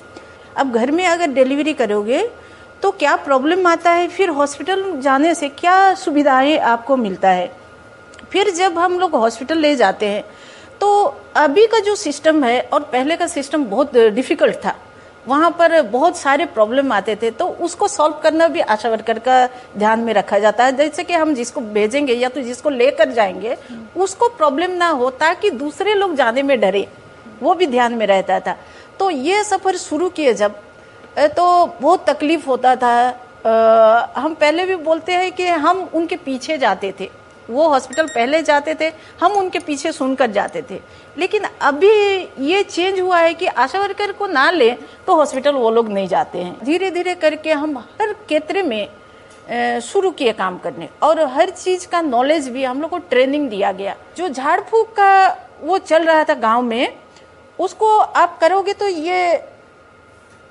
अब 0.57 0.71
घर 0.71 0.91
में 0.91 1.05
अगर 1.05 1.27
डिलीवरी 1.27 1.73
करोगे 1.73 2.27
तो 2.83 2.91
क्या 2.91 3.15
प्रॉब्लम 3.17 3.67
आता 3.67 3.91
है? 3.91 4.07
फिर 4.07 4.29
हॉस्पिटल 4.29 4.83
जाने 5.01 5.33
से 5.35 5.47
क्या 5.51 5.93
सुविधाएँ 5.95 6.57
आपको 6.57 6.95
मिलता 6.97 7.29
है? 7.29 7.51
फिर 8.31 8.49
जब 8.49 8.77
हम 8.77 8.99
लोग 8.99 9.15
हॉस्पिटल 9.15 9.57
ले 9.57 9.75
जाते 9.75 10.05
हैं 10.05 10.23
तो 10.81 10.89
अभी 11.35 11.65
का 11.67 11.79
जो 11.79 11.95
सिस्टम 11.95 12.43
है 12.43 12.59
और 12.63 12.83
पहले 12.83 13.15
का 13.17 13.27
सिस्टम 13.27 13.63
बहुत 13.65 13.95
डिफ़िकल्ट 13.95 14.55
था। 14.55 14.75
वहाँ 15.25 15.49
पर 15.51 15.81
बहुत 15.83 16.17
सारे 16.17 16.45
प्रॉब्लम 16.47 16.91
आते 16.91 17.15
थे 17.15 17.31
तो 17.31 17.45
उसको 17.61 17.87
सॉल्व 17.87 18.13
करना 18.23 18.47
भी 18.47 18.59
आशा 18.61 18.89
वर्कर 18.89 19.19
का 19.19 19.45
ध्यान 19.77 19.99
में 19.99 20.13
रखा 20.13 20.39
जाता 20.39 20.65
है। 20.65 20.75
जैसे 20.77 21.03
कि 21.03 21.13
हम 21.13 21.33
जिसको 21.35 21.61
भेजेंगे 21.61 22.13
या 22.13 22.29
तो 22.29 22.41
जिसको 22.41 22.69
लेकर 22.69 23.11
जाएँगे 23.11 23.57
उसको 23.97 24.29
प्रॉब्लम 24.29 24.71
ना 24.71 24.89
हो 24.91 25.09
ताकि 25.19 25.49
दूसरे 25.51 25.93
लोग 25.93 26.15
जाने 26.15 26.43
में 26.43 26.59
डरे 26.59 26.87
वो 27.41 27.53
भी 27.53 27.67
ध्यान 27.67 27.93
में 27.93 28.05
रहता 28.07 28.39
था। 28.39 28.55
तो 28.99 29.09
ये 29.09 29.43
सफ़र 29.43 29.77
शुरू 29.77 30.09
किए 30.09 30.33
जब 30.33 30.55
तो 31.17 31.65
बहुत 31.81 32.09
तकलीफ़ 32.09 32.45
होता 32.47 32.75
था। 32.75 32.93
आ, 33.45 34.21
हम 34.21 34.33
पहले 34.33 34.65
भी 34.65 34.75
बोलते 34.77 35.13
हैं 35.13 35.31
कि 35.31 35.47
हम 35.47 35.89
उनके 35.93 36.15
पीछे 36.15 36.57
जाते 36.57 36.93
थे। 36.99 37.09
वो 37.49 37.67
हॉस्पिटल 37.69 38.07
पहले 38.07 38.41
जाते 38.41 38.75
थे, 38.75 38.91
हम 39.21 39.31
उनके 39.33 39.59
पीछे 39.59 39.91
सुनकर 39.91 40.31
जाते 40.31 40.61
थे। 40.71 40.79
लेकिन 41.17 41.43
अभी 41.61 41.89
ये 42.45 42.61
चेंज 42.63 42.99
हुआ 42.99 43.19
है 43.19 43.33
कि 43.33 43.45
आशा 43.47 43.79
वर्कर 43.79 44.11
को 44.11 44.27
ना 44.27 44.49
ले 44.51 44.71
तो 45.07 45.15
हॉस्पिटल 45.15 45.51
वो 45.51 45.69
लोग 45.71 45.89
नहीं 45.89 46.07
जाते 46.07 46.39
हैं। 46.39 46.57
धीरे 46.65 46.91
धीरे 46.91 47.15
करके 47.15 47.51
हम 47.53 47.77
हर 47.77 48.13
क्षेत्र 48.13 48.63
में 48.63 48.87
शुरू 49.81 50.11
किए 50.11 50.31
काम 50.33 50.57
करने। 50.57 50.89
और 51.03 51.19
हर 51.29 51.49
चीज़ 51.49 51.87
का 51.87 52.01
नॉलेज 52.01 52.49
भी 52.49 52.63
हम 52.63 52.81
लोग 52.81 52.89
को 52.89 52.97
ट्रेनिंग 52.99 53.49
दिया 53.49 53.71
गया। 53.71 53.95
जो 54.17 54.29
झाड़ 54.29 54.59
फूक 54.61 54.89
का 54.89 55.27
वो 55.61 55.77
चल 55.79 56.03
रहा 56.03 56.23
था 56.23 56.33
गाँव 56.35 56.61
में, 56.61 56.93
उसको 57.59 57.97
आप 57.97 58.37
करोगे 58.39 58.73
तो 58.73 58.87
ये 58.87 59.37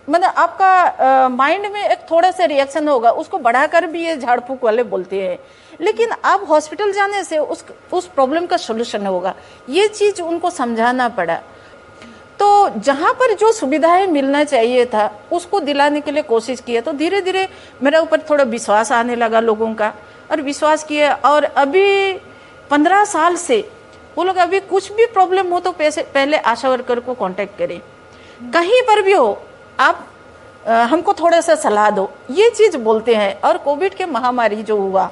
मतलब 0.09 0.35
आपका 0.37 1.29
माइंड 1.29 1.67
में 1.67 1.83
एक 1.83 1.99
थोड़ा 2.11 2.31
सा 2.31 2.45
रिएक्शन 2.45 2.89
होगा, 2.89 3.11
उसको 3.13 3.39
बढ़ाकर 3.39 3.87
भी 3.87 4.05
ये 4.05 4.17
झाड़ 4.17 4.39
फूक 4.41 4.65
वाले 4.65 4.83
बोलते 4.85 5.23
हैं। 5.23 5.39
लेकिन 5.81 6.11
अब 6.25 6.45
हॉस्पिटल 6.49 6.93
जाने 6.93 7.23
से 7.25 7.39
उस 7.39 7.65
उस 7.93 8.07
प्रॉब्लम 8.07 8.47
का 8.47 8.57
सोल्यूशन 8.57 9.07
होगा। 9.07 9.35
ये 9.69 9.89
चीज़ 9.89 10.23
उनको 10.23 10.51
समझाना 10.51 11.09
पड़ा। 11.11 11.41
तो 12.41 12.69
जहाँ 12.79 13.13
पर 13.13 13.35
जो 13.35 13.51
सुविधाएँ 13.53 14.07
मिलना 14.07 14.43
चाहिए 14.45 14.85
था, 14.87 15.11
उसको 15.33 15.61
दिलाने 15.61 16.01
के 16.01 16.11
लिए 16.11 16.23
कोशिश 16.25 16.61
किया। 16.61 16.81
तो 16.81 16.93
धीरे 16.93 17.21
धीरे 17.21 17.49
मेरे 17.83 17.99
ऊपर 17.99 18.21
थोड़ा 18.31 18.45
विश्वास 18.47 18.93
आने 18.93 19.17
लगा 19.17 19.41
लोगों 19.41 19.73
का, 19.75 19.93
और 20.31 20.41
विश्वास 20.43 20.85
किया। 20.85 21.15
और 21.25 21.45
अभी 21.45 22.13
पंद्रह 22.71 23.05
साल 23.05 23.37
से 23.37 23.61
वो 24.17 24.25
लोग 24.25 24.37
अभी 24.37 24.61
कुछ 24.63 24.93
भी 24.93 25.07
प्रॉब्लम 25.07 25.47
हो 25.47 25.61
तो 25.61 25.73
पहले 25.81 26.37
आशा 26.39 26.69
वर्कर 26.69 27.01
को 27.01 27.15
कांटेक्ट 27.15 27.59
करें। 27.59 27.81
कहीं 28.53 28.81
पर 28.83 29.03
भी 29.03 29.13
हो 29.13 29.33
आप 29.79 30.07
आ, 30.67 30.83
हमको 30.85 31.13
थोड़ा 31.15 31.41
सा 31.41 31.55
सलाह 31.55 31.91
दो। 31.91 32.09
ये 32.33 32.49
चीज़ 32.51 32.77
बोलते 32.79 33.15
हैं 33.15 33.41
और 33.41 33.59
कोविड 33.59 33.95
के 33.95 34.07
महामारी 34.07 34.63
जो 34.63 34.77
हुआ 34.77 35.11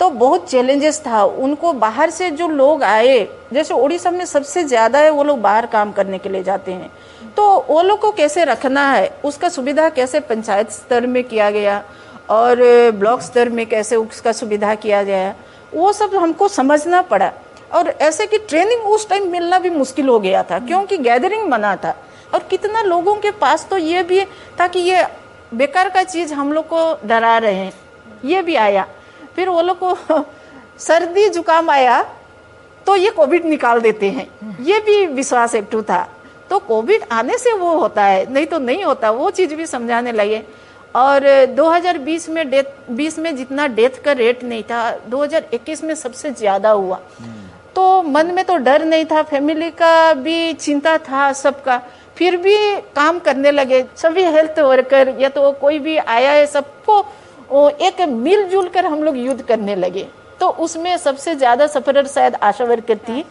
तो 0.00 0.08
बहुत 0.12 0.48
चैलेंजेस 0.50 1.00
था। 1.06 1.22
उनको 1.24 1.72
बाहर 1.74 2.10
से 2.10 2.30
जो 2.30 2.48
लोग 2.48 2.82
आए 2.84 3.18
जैसे 3.52 3.74
उड़ीसा 3.74 4.10
में 4.10 4.24
सबसे 4.24 4.64
ज़्यादा 4.64 4.98
है 4.98 5.10
वो 5.10 5.24
लोग 5.24 5.40
बाहर 5.42 5.66
काम 5.66 5.92
करने 5.92 6.18
के 6.18 6.28
लिए 6.28 6.42
जाते 6.42 6.72
हैं। 6.72 6.90
तो 7.36 7.44
वो 7.68 7.82
लोग 7.82 8.00
को 8.00 8.10
कैसे 8.12 8.44
रखना 8.44 8.88
है? 8.90 9.10
उसका 9.24 9.48
सुविधा 9.48 9.88
कैसे 9.90 10.20
पंचायत 10.22 10.70
स्तर 10.70 11.06
में 11.06 11.22
किया 11.24 11.50
गया? 11.50 11.82
और 12.30 12.56
ब्लॉक 12.94 13.20
स्तर 13.22 13.48
में 13.48 13.66
कैसे 13.66 13.96
उसका 13.96 14.32
सुविधा 14.32 14.74
किया 14.76 15.02
गया? 15.02 15.34
वो 15.74 15.92
सब 15.92 16.14
हमको 16.14 16.48
समझना 16.48 17.02
पड़ा। 17.04 17.32
और 17.74 17.88
ऐसे 17.90 18.26
कि 18.26 18.38
ट्रेनिंग 18.40 18.86
उस 18.88 19.08
टाइम 19.08 19.30
मिलना 19.30 19.58
भी 19.58 19.70
मुश्किल 19.70 20.08
हो 20.08 20.18
गया 20.20 20.42
था 20.42 20.58
क्योंकि 20.58 20.98
गैदरिंग 20.98 21.48
मना 21.48 21.74
था। 21.76 21.94
और 22.34 22.42
कितना 22.50 22.82
लोगों 22.82 23.14
के 23.16 23.30
पास 23.30 23.66
तो 23.70 23.76
ये 23.78 24.02
भी 24.02 24.24
था 24.60 24.66
कि 24.68 24.78
ये 24.80 25.06
बेकार 25.54 25.88
का 25.88 26.02
चीज़ 26.04 26.34
हम 26.34 26.52
लोग 26.52 26.66
को 26.68 27.06
डरा 27.06 27.36
रहे 27.38 27.54
हैं। 27.54 27.72
ये 28.24 28.42
भी 28.42 28.54
आया। 28.56 28.86
फिर 29.36 29.48
वो 29.48 29.62
लोग 29.62 29.78
को 29.82 30.24
सर्दी 30.78 31.28
जुकाम 31.28 31.70
आया 31.70 32.02
तो 32.86 32.96
ये 32.96 33.10
कोविड 33.10 33.44
निकाल 33.44 33.80
देते 33.80 34.10
हैं। 34.10 34.28
ये 34.64 34.78
भी 34.80 35.04
विश्वास 35.06 35.54
एक 35.54 35.74
था। 35.90 36.06
तो 36.50 36.58
कोविड 36.58 37.04
आने 37.12 37.38
से 37.38 37.52
वो 37.52 37.74
होता 37.76 38.04
है 38.04 38.32
नहीं 38.32 38.46
तो 38.46 38.58
नहीं 38.58 38.84
होता 38.84 39.10
वो 39.10 39.30
चीज़ 39.30 39.54
भी 39.54 39.66
समझाने 39.66 40.12
लगे। 40.12 40.42
और 40.94 41.24
2020 41.56 42.28
में 42.28 42.48
डेथ 42.50 42.64
20 42.90 43.18
में 43.18 43.34
जितना 43.36 43.66
डेथ 43.68 44.02
का 44.04 44.12
रेट 44.12 44.42
नहीं 44.44 44.62
था 44.62 44.80
2021 45.08 45.82
में 45.84 45.94
सबसे 45.94 46.30
ज़्यादा 46.30 46.70
हुआ। 46.70 47.00
तो 47.74 48.02
मन 48.02 48.26
में 48.26 48.44
तो 48.44 48.56
डर 48.56 48.84
नहीं 48.84 49.04
था 49.04 49.22
फैमिली 49.22 49.70
का 49.70 50.12
भी 50.14 50.52
चिंता 50.54 50.96
था 50.98 51.32
सबका। 51.32 51.80
फिर 52.18 52.36
भी 52.36 52.56
काम 52.96 53.18
करने 53.20 53.50
लगे। 53.50 53.84
सभी 53.96 54.22
हेल्थ 54.24 54.58
वर्कर 54.60 55.14
या 55.18 55.28
तो 55.28 55.50
कोई 55.54 55.78
भी 55.78 55.96
आया 55.98 56.30
है, 56.30 56.46
सबको 56.48 57.68
एक 57.70 58.00
मिलजुल 58.00 58.68
कर 58.68 58.86
हम 58.86 59.02
लोग 59.02 59.16
युद्ध 59.18 59.42
करने 59.42 59.74
लगे। 59.76 60.06
तो 60.40 60.48
उसमें 60.58 60.96
सबसे 60.98 61.34
ज़्यादा 61.34 61.66
सफ़र 61.68 62.06
शायद 62.06 62.34
आशा 62.42 62.64
वर्कर 62.64 62.96
थी। 62.98 63.24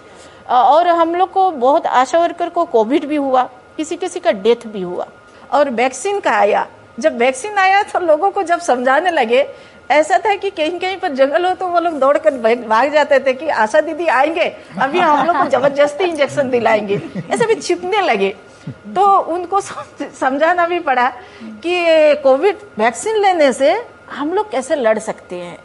और 0.49 0.87
हम 0.89 1.13
लोग 1.15 1.31
को 1.31 1.49
बहुत 1.51 1.85
आशा 1.87 2.19
वर्कर 2.19 2.49
को 2.49 2.65
कोविड 2.67 3.05
भी 3.05 3.15
हुआ, 3.17 3.43
किसी 3.77 3.95
किसी 3.97 4.19
का 4.19 4.31
डेथ 4.33 4.67
भी 4.67 4.81
हुआ। 4.81 5.07
और 5.51 5.69
वैक्सीन 5.71 6.19
का 6.19 6.31
आया। 6.31 6.67
जब 6.97 7.17
वैक्सीन 7.17 7.57
आया 7.59 7.81
तो 7.83 7.99
लोगों 8.01 8.29
को 8.31 8.43
जब 8.43 8.59
समझाने 8.61 9.11
लगे, 9.11 9.45
ऐसा 9.91 10.17
था 10.17 10.35
कि 10.35 10.49
कहीं 10.51 10.79
कहीं 10.79 10.97
पर 10.97 11.13
जंगल 11.15 11.45
हो 11.45 11.53
तो 11.55 11.67
वो 11.67 11.79
लोग 11.79 11.99
दौड़ 11.99 12.17
कर 12.17 12.65
भाग 12.65 12.93
जाते 12.93 13.19
थे 13.19 13.33
कि 13.33 13.47
आशा 13.49 13.81
दीदी 13.81 14.07
आएँगे, 14.07 14.45
अभी 14.81 14.99
हम 14.99 15.25
लोग 15.27 15.37
को 15.37 15.45
ज़बरदस्ती 15.49 16.03
इंजेक्शन 16.03 16.49
दिलाएँगे। 16.49 17.01
ऐसे 17.31 17.45
भी 17.45 17.55
छिपने 17.57 18.01
लगे। 18.03 18.33
तो 18.69 19.19
उनको 19.33 19.61
समझाना 19.61 20.67
भी 20.67 20.79
पड़ा 20.79 21.09
कि 21.43 22.15
कोविड 22.23 22.57
वैक्सीन 22.77 23.17
लेने 23.17 23.51
से 23.53 23.73
हम 24.09 24.33
लोग 24.33 24.51
कैसे 24.51 24.75
लड़ 24.75 24.99
सकते 24.99 25.35
हैं। 25.35 25.57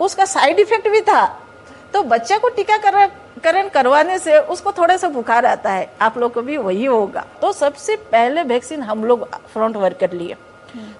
उसका 0.00 0.24
साइड 0.24 0.60
इफ़ेक्ट 0.60 0.88
भी 0.88 1.00
था। 1.00 1.26
तो 1.92 2.02
बच्चे 2.02 2.38
को 2.38 2.48
टीकाकरण 2.48 3.68
करवाने 3.68 4.18
से 4.18 4.38
उसको 4.38 4.72
थोड़ा 4.72 4.96
सा 4.96 5.08
बुखार 5.08 5.46
आता 5.46 5.70
है। 5.70 5.90
आप 6.00 6.18
लोग 6.18 6.32
को 6.34 6.42
भी 6.42 6.56
वही 6.56 6.84
होगा। 6.84 7.24
तो 7.42 7.52
सबसे 7.52 7.96
पहले 7.96 8.42
वैक्सीन 8.42 8.82
हम 8.82 9.04
लोग 9.04 9.28
फ्रंट 9.46 9.76
वर्कर 9.76 10.06
कर 10.06 10.12
लिए। 10.12 10.36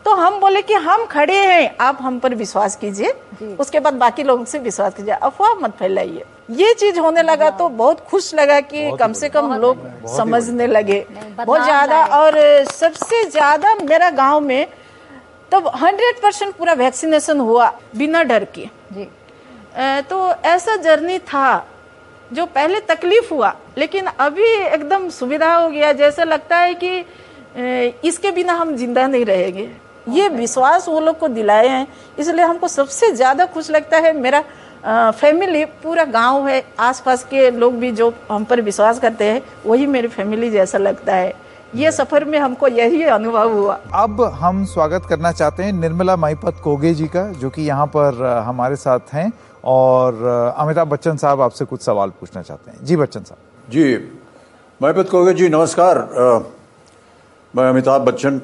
तो 0.05 0.15
हम 0.15 0.39
बोले 0.41 0.63
कि 0.63 0.75
हम 0.77 1.05
खड़े 1.07 1.37
हैं 1.37 1.77
आप 1.81 1.99
हम 2.03 2.19
पर 2.19 2.35
विश्वास 2.35 2.77
कीजिए। 2.77 3.13
उसके 3.57 3.81
बाद 3.81 3.95
बाकी 3.97 4.23
लोगों 4.23 4.45
से 4.45 4.59
विश्वास 4.59 4.95
कीजिए 4.95 5.15
अफवाह 5.15 5.55
मत 5.61 5.77
फैलाइए। 5.79 6.25
ये 6.53 6.73
चीज़ 6.75 6.99
होने 6.99 7.23
लगा 7.23 7.51
तो 7.53 7.69
बहुत 7.71 8.01
खुश 8.01 8.35
लगा 8.35 8.61
कि 8.63 8.91
कम 9.01 9.13
से 9.13 9.29
कम 9.29 9.55
लोग 9.57 9.87
समझने 10.17 10.67
लगे। 10.67 11.05
बहुत 11.37 11.63
ज़्यादा 11.63 12.05
और 12.17 12.39
सबसे 12.73 13.25
ज़्यादा 13.27 13.75
मेरा 13.77 14.11
गाँव 14.13 14.41
में 14.43 14.67
तब 15.53 15.71
हंड्रेड 15.77 16.21
परसेंट 16.23 16.55
पूरा 16.55 16.73
वैक्सीनेशन 16.75 17.41
हुआ 17.41 17.73
बिना 17.97 18.23
डर 18.25 18.45
के। 18.55 18.69
जी। 18.93 19.09
तो 20.03 20.31
ऐसा 20.47 20.77
जर्नी 20.79 21.19
था 21.21 21.67
जो 22.31 22.45
पहले 22.49 22.81
तकलीफ़ 22.87 23.33
हुआ 23.35 23.55
लेकिन 23.79 24.07
अभी 24.07 24.47
एकदम 24.47 25.09
सुविधा 25.11 25.55
हो 25.55 25.69
गया। 25.69 25.93
जैसे 25.95 26.25
लगता 26.25 26.57
है 26.59 26.75
कि 26.75 27.05
इसके 28.05 28.31
बिना 28.31 28.53
हम 28.55 28.75
ज़िंदा 28.77 29.07
नहीं 29.07 29.25
रहेंगे। 29.25 29.71
ये 30.09 30.29
विश्वास 30.31 30.89
वो 30.89 31.01
लोग 31.01 31.19
को 31.19 31.29
दिलाए 31.31 31.69
हैं 31.69 31.87
इसलिए 32.19 32.45
हमको 32.45 32.69
सबसे 32.69 33.11
ज़्यादा 33.13 33.47
खुश 33.47 33.71
लगता 33.71 33.99
है 33.99 34.13
मेरा 34.17 34.43
फैमिली 35.13 35.65
पूरा 35.83 36.05
गाँव 36.07 36.49
है 36.49 36.63
आसपास 36.81 37.25
के 37.25 37.51
लोग 37.53 37.75
भी 37.79 37.91
जो 37.93 38.13
हम 38.31 38.45
पर 38.45 38.61
विश्वास 38.63 38.99
करते 39.01 39.25
हैं 39.25 39.43
वही 39.67 39.87
मेरी 39.87 40.09
फैमिली 40.09 40.51
जैसा 40.51 40.79
लगता 40.79 41.15
है। 41.15 41.35
ये 41.75 41.91
सफ़र 41.93 42.25
में 42.25 42.39
हमको 42.39 42.69
यही 42.69 43.03
अनुभव 43.05 43.53
हुआ। 43.53 43.79
अब 43.95 44.23
हम 44.35 44.65
स्वागत 44.67 45.07
करना 45.09 45.33
चाहते 45.33 45.63
हैं 45.63 45.73
निर्मला 45.73 46.17
माईपत 46.17 46.61
कोगे 46.65 46.95
जी 46.95 47.07
का 47.07 47.27
जो 47.35 47.51
कि 47.51 47.63
यहाँ 47.63 47.87
पर 47.89 48.25
हमारे 48.47 48.77
साथ 48.77 49.13
हैं 49.13 49.33
और 49.65 50.25
अमिताभ 50.57 50.89
बच्चन 50.89 51.17
साहब 51.17 51.41
आपसे 51.41 51.65
कुछ 51.65 51.83
सवाल 51.83 52.11
पूछना 52.11 52.43
चाहते 52.43 52.71
हैं। 52.71 52.85
जी 52.85 52.97
बच्चन 52.97 53.23
साहब। 53.23 53.73
जी 53.73 53.95
माईपत 54.81 55.09
कोगे 55.11 55.35
जी 55.35 55.49
नमस्कार। 55.49 55.99
मैं 57.55 57.65
अमिताभ 57.69 58.01
बच्चन। 58.01 58.37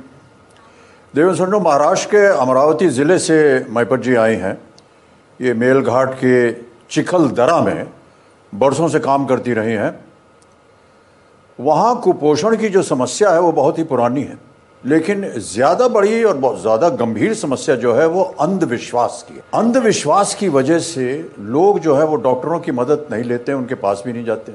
देवेंद्र 1.14 1.58
महाराष्ट्र 1.58 2.08
के 2.10 2.26
अमरावती 2.28 2.88
ज़िले 2.88 3.18
से 3.18 3.66
माईपत 3.70 4.00
जी 4.00 4.14
आए 4.14 4.34
हैं। 4.34 4.58
ये 5.40 5.52
मेलघाट 5.54 6.14
के 6.14 6.52
चिखल 6.90 7.28
दरा 7.30 7.60
में 7.60 7.86
बरसों 8.52 8.88
से 8.88 8.98
काम 8.98 9.26
करती 9.26 9.52
रही 9.54 9.72
हैं। 9.72 9.92
वहाँ 11.58 12.00
कुपोषण 12.00 12.56
की 12.56 12.68
जो 12.68 12.82
समस्या 12.82 13.30
है, 13.30 13.40
वो 13.40 13.52
बहुत 13.52 13.78
ही 13.78 13.84
पुरानी 13.84 14.22
है। 14.22 14.38
लेकिन 14.84 15.30
ज़्यादा 15.30 15.88
बड़ी 15.88 16.22
और 16.24 16.36
बहुत 16.36 16.60
ज़्यादा 16.60 16.88
गंभीर 16.88 17.34
समस्या 17.34 17.76
जो 17.76 17.94
है, 17.94 18.06
वो 18.06 18.22
अंधविश्वास 18.22 19.24
की 19.28 19.34
है। 19.34 19.42
अंधविश्वास 19.54 20.34
की 20.34 20.48
वजह 20.48 20.78
से 20.78 21.30
लोग 21.38 21.78
जो 21.78 21.94
है, 21.94 22.04
वो 22.04 22.16
डॉक्टरों 22.16 22.60
की 22.60 22.72
मदद 22.72 23.06
नहीं 23.12 23.24
लेते, 23.24 23.52
उनके 23.52 23.74
पास 23.76 24.02
भी 24.06 24.12
नहीं 24.12 24.24
जाते। 24.24 24.52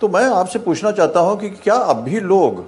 तो 0.00 0.08
मैं 0.08 0.24
आपसे 0.24 0.58
पूछना 0.58 0.90
चाहता 0.92 1.20
हूँ 1.20 1.38
कि 1.40 1.50
क्या 1.50 1.74
अब 1.74 1.96
भी 1.96 2.20
लोग 2.20 2.64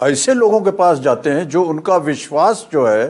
ऐसे 0.00 0.34
लोगों 0.34 0.60
के 0.60 0.70
पास 0.70 0.98
जाते 0.98 1.30
हैं 1.30 1.48
जो 1.48 1.62
उनका 1.62 1.96
विश्वास 1.96 2.66
जो 2.72 2.86
है, 2.86 3.06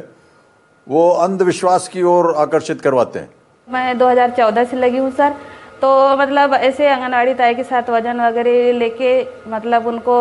वो 0.87 1.09
अंधविश्वास 1.11 1.89
की 1.89 2.03
ओर 2.03 2.35
आकर्षित 2.37 2.81
करवाते 2.81 3.19
हैं। 3.19 3.29
मैं 3.69 3.99
2014 3.99 4.65
से 4.65 4.77
लगी 4.77 4.99
हूँ, 4.99 5.11
सर। 5.11 5.35
तो 5.81 6.17
मतलब 6.17 6.55
ऐसे 6.55 6.89
आंगनबाड़ी 6.89 7.35
ताई 7.35 7.55
के 7.55 7.65
साथ 7.65 7.91
वज़न 7.91 8.21
वगैरह 8.21 8.73
लेके 8.73 9.11
मतलब 9.49 9.87
उनको 9.87 10.17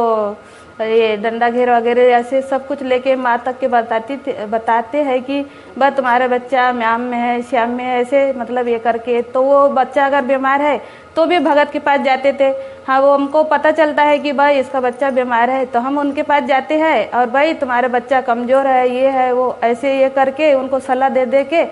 ये 0.79 1.15
डंडा 1.17 1.49
घेर 1.49 1.69
वगैरह 1.71 2.09
ऐसे 2.13 2.41
सब 2.43 2.65
कुछ 2.67 2.81
लेके 2.83 3.15
माँ 3.15 3.37
तक 3.45 3.59
के 3.59 3.67
बताती 3.69 4.15
बताते 4.47 5.01
हैं 5.03 5.21
कि 5.23 5.39
बस 5.77 5.93
तुम्हारा 5.95 6.27
बच्चा 6.27 6.71
म्याम 6.73 7.01
में 7.01 7.17
है, 7.17 7.41
श्याम 7.43 7.69
में 7.69 7.83
है, 7.83 7.99
ऐसे 8.01 8.33
मतलब 8.33 8.67
ये 8.67 8.79
करके। 8.79 9.21
तो 9.23 9.43
वो 9.43 9.67
बच्चा 9.71 10.05
अगर 10.05 10.21
बीमार 10.25 10.61
है 10.61 10.81
तो 11.15 11.25
भी 11.25 11.39
भगत 11.39 11.71
के 11.73 11.79
पास 11.79 12.01
जाते 12.01 12.33
थे। 12.39 12.51
हाँ 12.87 12.99
वो 13.01 13.13
हमको 13.13 13.43
पता 13.45 13.71
चलता 13.71 14.03
है 14.03 14.19
कि 14.19 14.31
भाई 14.33 14.59
इसका 14.59 14.81
बच्चा 14.81 15.09
बीमार 15.11 15.49
है 15.49 15.65
तो 15.65 15.79
हम 15.79 15.97
उनके 15.97 16.23
पास 16.23 16.43
जाते 16.45 16.77
हैं 16.77 17.09
और 17.11 17.29
भाई 17.29 17.53
तुम्हारा 17.55 17.87
बच्चा 17.89 18.21
कमज़ोर 18.23 18.67
है, 18.67 18.89
ये 18.89 19.09
है, 19.09 19.31
वो 19.33 19.57
ऐसे 19.63 19.99
ये 19.99 20.09
करके 20.11 20.53
उनको 20.53 20.79
सलाह 20.81 21.09
दे 21.09 21.25
दे 21.27 21.43
के 21.45 21.63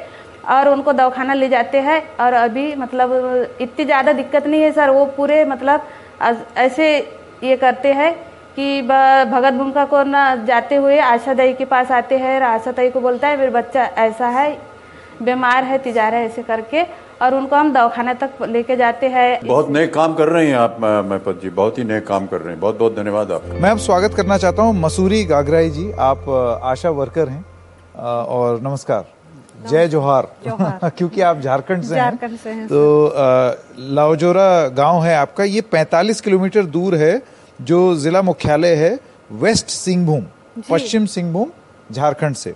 और 0.50 0.70
उनको 0.70 0.94
दवाखाना 0.94 1.34
ले 1.34 1.50
जाते 1.50 1.80
हैं। 1.82 2.02
और 2.18 2.34
अभी 2.40 2.74
मतलब 2.78 3.58
इतनी 3.62 3.86
ज़्यादा 3.86 4.14
दिक्कत 4.14 4.48
नहीं 4.48 4.62
है 4.62 4.72
सर, 4.74 4.90
वो 4.90 5.06
पूरे 5.18 5.46
मतलब 5.46 5.88
ऐसे 6.58 6.98
ये 7.44 7.56
करते 7.58 7.92
हैं। 7.94 8.16
कि 8.56 8.82
भगत 8.82 9.54
भूमिका 9.54 9.86
को 9.86 10.04
ना 10.04 10.24
जाते 10.46 10.76
हुए 10.76 10.98
आशा 11.02 11.34
दई 11.34 11.54
के 11.54 11.66
पास 11.66 11.92
आते 11.92 12.18
हैं 12.18 12.36
और 12.36 12.44
आशा 12.44 12.72
दई 12.72 12.90
को 12.90 13.02
बोलता 13.02 13.28
है 13.28 13.38
मेरा 13.38 13.52
बच्चा 13.52 13.84
ऐसा 14.00 14.28
है 14.30 14.52
बीमार 15.22 15.64
है 15.64 15.78
तिजारा 15.78 16.20
ऐसे 16.20 16.44
करके। 16.44 16.84
और 17.22 17.34
उनको 17.36 17.56
हम 17.56 17.72
दवाखाना 17.74 18.14
तक 18.14 18.42
लेके 18.44 18.76
जाते 18.76 19.08
हैं। 19.08 19.48
बहुत 19.48 19.70
नए 19.70 19.88
काम 19.88 20.14
कर 20.14 20.28
रहे 20.30 20.48
हैं 20.48 20.56
आप 20.56 20.78
महपत 20.82 21.40
जी 21.44 21.50
बहुत 21.50 21.78
ही 21.78 21.84
नए 21.84 22.00
काम 22.02 22.26
कर 22.28 22.42
रहे 22.42 22.54
हैं। 22.54 22.60
बहुत 22.60 22.78
बहुत 22.80 22.96
धन्यवाद 22.96 23.32
आप 23.32 23.44
मैं 23.62 23.70
अब 23.72 23.78
स्वागत 23.80 24.14
करना 24.14 24.38
चाहता 24.38 24.62
हूँ 24.64 24.74
मसूरी 24.80 25.24
गागराई 25.26 25.70
जी। 25.70 25.92
आप 26.02 26.30
आशा 26.64 26.90
वर्कर 26.92 27.30
हैं 27.30 27.44
और 28.28 28.60
नमस्कार। 28.62 29.06
जय 29.70 29.88
जोहार। 29.88 30.28
क्योंकि 30.90 31.22
आप 31.22 31.40
झारखंड 31.40 31.84
से 31.84 31.96
झारखंड 31.96 32.38
से 32.38 32.50
हैं 32.50 32.68
तो 32.68 32.80
लाओजोरा 33.96 34.48
गाँव 34.78 35.04
है 35.04 35.16
आपका। 35.18 35.44
ये 35.44 35.62
45 35.74 36.22
किलोमीटर 36.22 36.66
दूर 36.76 36.96
है। 36.96 37.16
जो 37.60 37.96
जिला 37.96 38.22
मुख्यालय 38.22 38.76
है 38.76 38.98
वेस्ट 39.32 39.70
सिंहभूम 39.70 40.26
पश्चिम 40.70 41.06
सिंहभूम 41.06 41.52
झारखंड 41.92 42.36
से। 42.36 42.54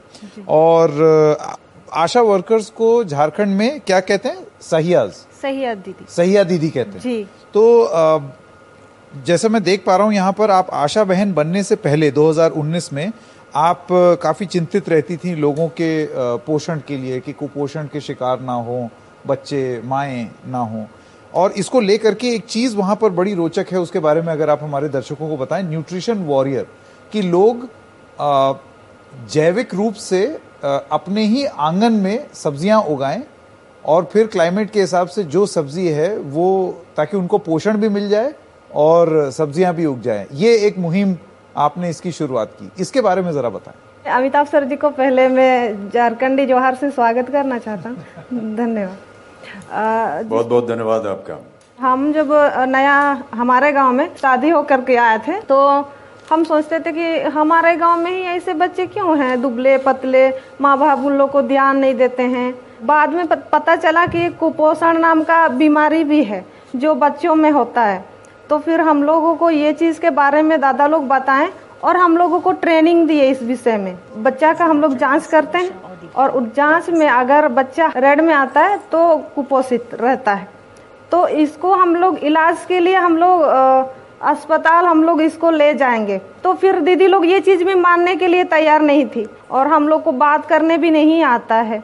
और 0.48 1.38
आशा 1.94 2.22
वर्कर्स 2.22 2.70
को 2.70 3.04
झारखंड 3.04 3.58
में 3.58 3.80
क्या 3.80 4.00
कहते 4.00 4.30
हैं? 4.30 4.46
सहियाज। 4.62 5.12
सहिया 5.42 5.74
दीदी। 5.76 6.06
सहिया 6.10 6.44
दीदी 6.44 6.70
कहते 6.70 6.92
हैं। 6.92 7.00
जी। 7.00 7.24
तो 7.54 8.34
जैसे 9.26 9.50
मैं 9.50 9.64
देख 9.64 9.84
पा 9.86 9.96
रहा 9.96 10.06
हूँ 10.06 10.14
यहाँ 10.14 10.34
पर 10.34 10.52
आप 10.52 10.70
आशा 10.74 11.04
बहन 11.04 11.34
बनने 11.34 11.64
से 11.64 11.76
पहले 11.78 12.12
2019 12.12 12.92
में 12.94 13.12
आप 13.56 13.88
काफ़ी 14.22 14.46
चिंतित 14.46 14.90
रहती 14.90 15.18
थी 15.18 15.36
लोगों 15.36 15.68
के 15.80 15.90
पोषण 16.46 16.82
के 16.88 16.98
लिए 16.98 17.20
कि 17.20 17.34
कुपोषण 17.34 17.88
के 17.94 18.02
शिकार 18.02 18.42
ना 18.42 18.54
हो 18.54 18.90
बच्चे 19.28 19.82
माएँ 19.86 20.30
ना 20.48 20.60
हो। 20.60 20.86
और 21.34 21.52
इसको 21.54 21.80
लेकर 21.82 22.14
के 22.14 22.34
एक 22.36 22.46
चीज़ 22.46 22.76
वहाँ 22.78 22.96
पर 22.96 23.10
बड़ी 23.12 23.34
रोचक 23.34 23.72
है, 23.72 23.80
उसके 23.80 24.00
बारे 24.00 24.22
में 24.22 24.32
अगर 24.34 24.50
आप 24.50 24.64
हमारे 24.64 24.90
दर्शकों 24.90 25.30
को 25.30 25.38
बताएँ, 25.38 25.64
न्यूट्रिशन 25.64 26.24
वॉरियर, 26.26 26.68
कि 27.12 27.22
लोग 27.22 27.68
जैविक 29.32 29.74
रूप 29.76 29.94
से 29.96 30.26
अपने 30.64 31.24
ही 31.26 31.46
आँगन 31.46 31.94
में 31.94 32.26
सब्ज़ियाँ 32.34 32.82
उगाएँ 32.84 33.24
और 33.84 34.10
फिर 34.14 34.28
क्लाइमेट 34.28 34.72
के 34.72 34.82
हिसाब 34.82 35.08
से 35.08 35.24
जो 35.26 35.46
सब्ज़ी 35.46 35.88
है, 35.88 36.18
वो 36.18 36.84
ताकि 36.98 37.18
उनको 37.18 37.38
पोषण 37.40 37.78
भी 37.78 37.90
मिल 37.90 38.10
जाए 38.10 38.34
और 38.72 39.30
सब्ज़ियाँ 39.32 39.74
भी 39.76 39.86
उग 39.86 40.02
जाएँ। 40.02 40.26
ये 40.34 40.56
एक 40.68 40.78
मुहिम 40.78 41.16
आपने 41.58 41.90
इसकी 41.90 42.12
शुरुआत 42.12 42.52
की। 42.54 42.72
इसके 42.82 43.02
बारे 43.02 43.22
में 43.22 43.32
जरा 43.34 43.50
बताएँ। 43.50 44.12
अमिताभ 44.14 44.48
सर 44.48 44.64
जी 44.64 44.76
को 44.76 44.90
पहले 44.92 45.28
मैं 45.30 45.90
झारखंडी 45.90 46.46
जोहार 46.46 46.76
से 46.76 46.90
स्वागत 46.92 47.30
करना 47.30 47.58
चाहता 47.60 47.90
हूँ। 47.90 48.56
धन्यवाद। 48.56 49.07
बहुत 49.72 50.48
बहुत 50.48 50.68
धन्यवाद 50.68 51.06
आपका। 51.08 51.38
हम 51.80 52.12
जब 52.14 52.30
नया 52.70 52.98
हमारे 53.34 53.72
गाँव 53.72 53.92
में 53.92 54.10
शादी 54.18 54.50
होकर 54.50 54.82
के 54.82 54.96
आए 54.98 55.18
थे 55.28 55.40
तो 55.42 55.58
हम 56.32 56.44
सोचते 56.44 56.80
थे 56.80 56.92
कि 56.92 57.20
हमारे 57.30 57.76
गाँव 57.76 58.00
में 58.00 58.12
ही 58.12 58.22
ऐसे 58.28 58.54
बच्चे 58.56 58.86
क्यों 58.88 59.18
हैं? 59.18 59.42
दुबले 59.42 59.78
पतले 59.78 60.30
माँ 60.62 60.78
बाप 60.78 61.06
उन 61.06 61.18
लोग 61.18 61.32
को 61.32 61.42
ध्यान 61.44 61.78
नहीं 61.78 61.96
देते 61.96 62.24
हैं। 62.26 62.54
बाद 62.86 63.14
में 63.14 63.28
पता 63.28 63.76
चला 63.76 64.06
कि 64.06 64.30
कुपोषण 64.32 64.98
नाम 64.98 65.24
का 65.24 65.48
बीमारी 65.50 66.04
भी 66.04 66.24
है 66.24 66.44
जो 66.76 66.96
बच्चों 66.96 67.36
में 67.36 67.50
होता 67.52 67.84
है। 67.84 68.04
तो 68.50 68.58
फिर 68.60 68.82
हम 68.82 69.04
लोगों 69.04 69.36
को 69.36 69.50
ये 69.50 69.74
चीज़ 69.74 70.00
के 70.00 70.10
बारे 70.12 70.42
में 70.42 70.60
दादा 70.62 70.88
लोग 70.88 71.08
बताएँ 71.08 71.50
और 71.84 71.98
हम 71.98 72.18
लोगों 72.18 72.40
को 72.40 72.52
ट्रेनिंग 72.54 73.08
दिए 73.08 73.30
इस 73.32 73.42
विषय 73.44 73.78
में। 73.78 73.98
बच्चा 74.18 74.54
का 74.54 74.66
हम 74.66 74.82
लोग 74.82 74.96
जाँच 74.98 75.26
करते 75.26 75.58
हैं। 75.58 75.87
और 76.16 76.40
जाँच 76.56 76.90
में 76.90 77.08
अगर 77.08 77.48
बच्चा 77.48 77.92
रेड 77.98 78.22
में 78.22 78.34
आता 78.34 78.62
है 78.62 78.78
तो 78.92 79.18
कुपोषित 79.36 79.94
रहता 79.94 80.34
है। 80.34 80.48
तो 81.12 81.28
इसको 81.28 81.74
हम 81.74 81.96
लोग 81.96 82.18
इलाज 82.20 82.66
के 82.66 82.80
लिए 82.80 82.96
हम 82.96 83.18
लोग 83.18 83.42
अस्पताल 84.22 84.86
हम 84.86 85.04
लोग 85.04 85.22
इसको 85.22 85.50
ले 85.52 85.74
जाएँगे। 85.74 86.18
तो 86.44 86.54
फिर 86.54 86.80
दीदी 86.80 87.08
लोग 87.08 87.26
ये 87.26 87.40
चीज़ 87.40 87.64
भी 87.64 87.76
मानने 87.76 88.16
के 88.16 88.28
लिए 88.28 88.44
तैयार 88.44 88.82
नहीं 88.82 89.06
थी 89.06 89.28
और 89.52 89.68
हम 89.68 89.88
लोग 89.88 90.04
को 90.04 90.12
बात 90.14 90.46
करने 90.46 90.78
भी 90.78 90.92
नहीं 90.92 91.22
आता 91.24 91.56
है। 91.56 91.84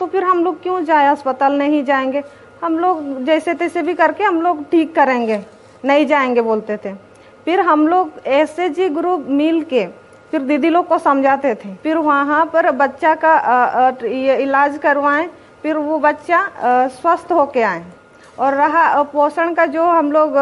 तो 0.00 0.06
फिर 0.06 0.24
हम 0.24 0.44
लोग 0.44 0.62
क्यों 0.62 0.84
जाए? 0.84 1.06
अस्पताल 1.06 1.58
नहीं 1.58 1.84
जाएँगे। 1.84 2.22
हम 2.62 2.78
लोग 2.78 3.24
जैसे 3.24 3.54
तैसे 3.54 3.82
भी 3.82 3.94
करके 3.94 4.24
हम 4.24 4.40
लोग 4.42 4.62
ठीक 4.70 4.94
करेंगे। 4.94 5.40
नहीं 5.84 6.06
जाएँगे 6.06 6.40
बोलते 6.40 6.76
थे। 6.76 6.92
फिर 7.44 7.60
हम 7.60 7.86
लोग 7.88 8.10
एस 8.26 8.56
ग्रुप 8.92 9.26
मिल 9.28 9.62
के 9.64 9.86
फिर 10.32 10.40
दीदी 10.42 10.68
लोग 10.70 10.86
को 10.88 10.98
समझाते 10.98 11.54
थे। 11.54 11.74
फिर 11.82 11.96
वहाँ 11.98 12.44
पर 12.52 12.70
बच्चा 12.72 13.14
का 13.24 13.88
ये 14.02 14.36
इलाज 14.42 14.78
करवाएँ, 14.78 15.28
फिर 15.62 15.76
वो 15.78 15.98
बच्चा 16.00 16.88
स्वस्थ 16.90 17.32
होके 17.32 17.62
आए। 17.62 17.84
और 18.38 18.54
रहा 18.54 19.02
पोषण 19.04 19.52
का 19.54 19.66
जो 19.66 19.84
हम 19.84 20.10
लोग 20.12 20.34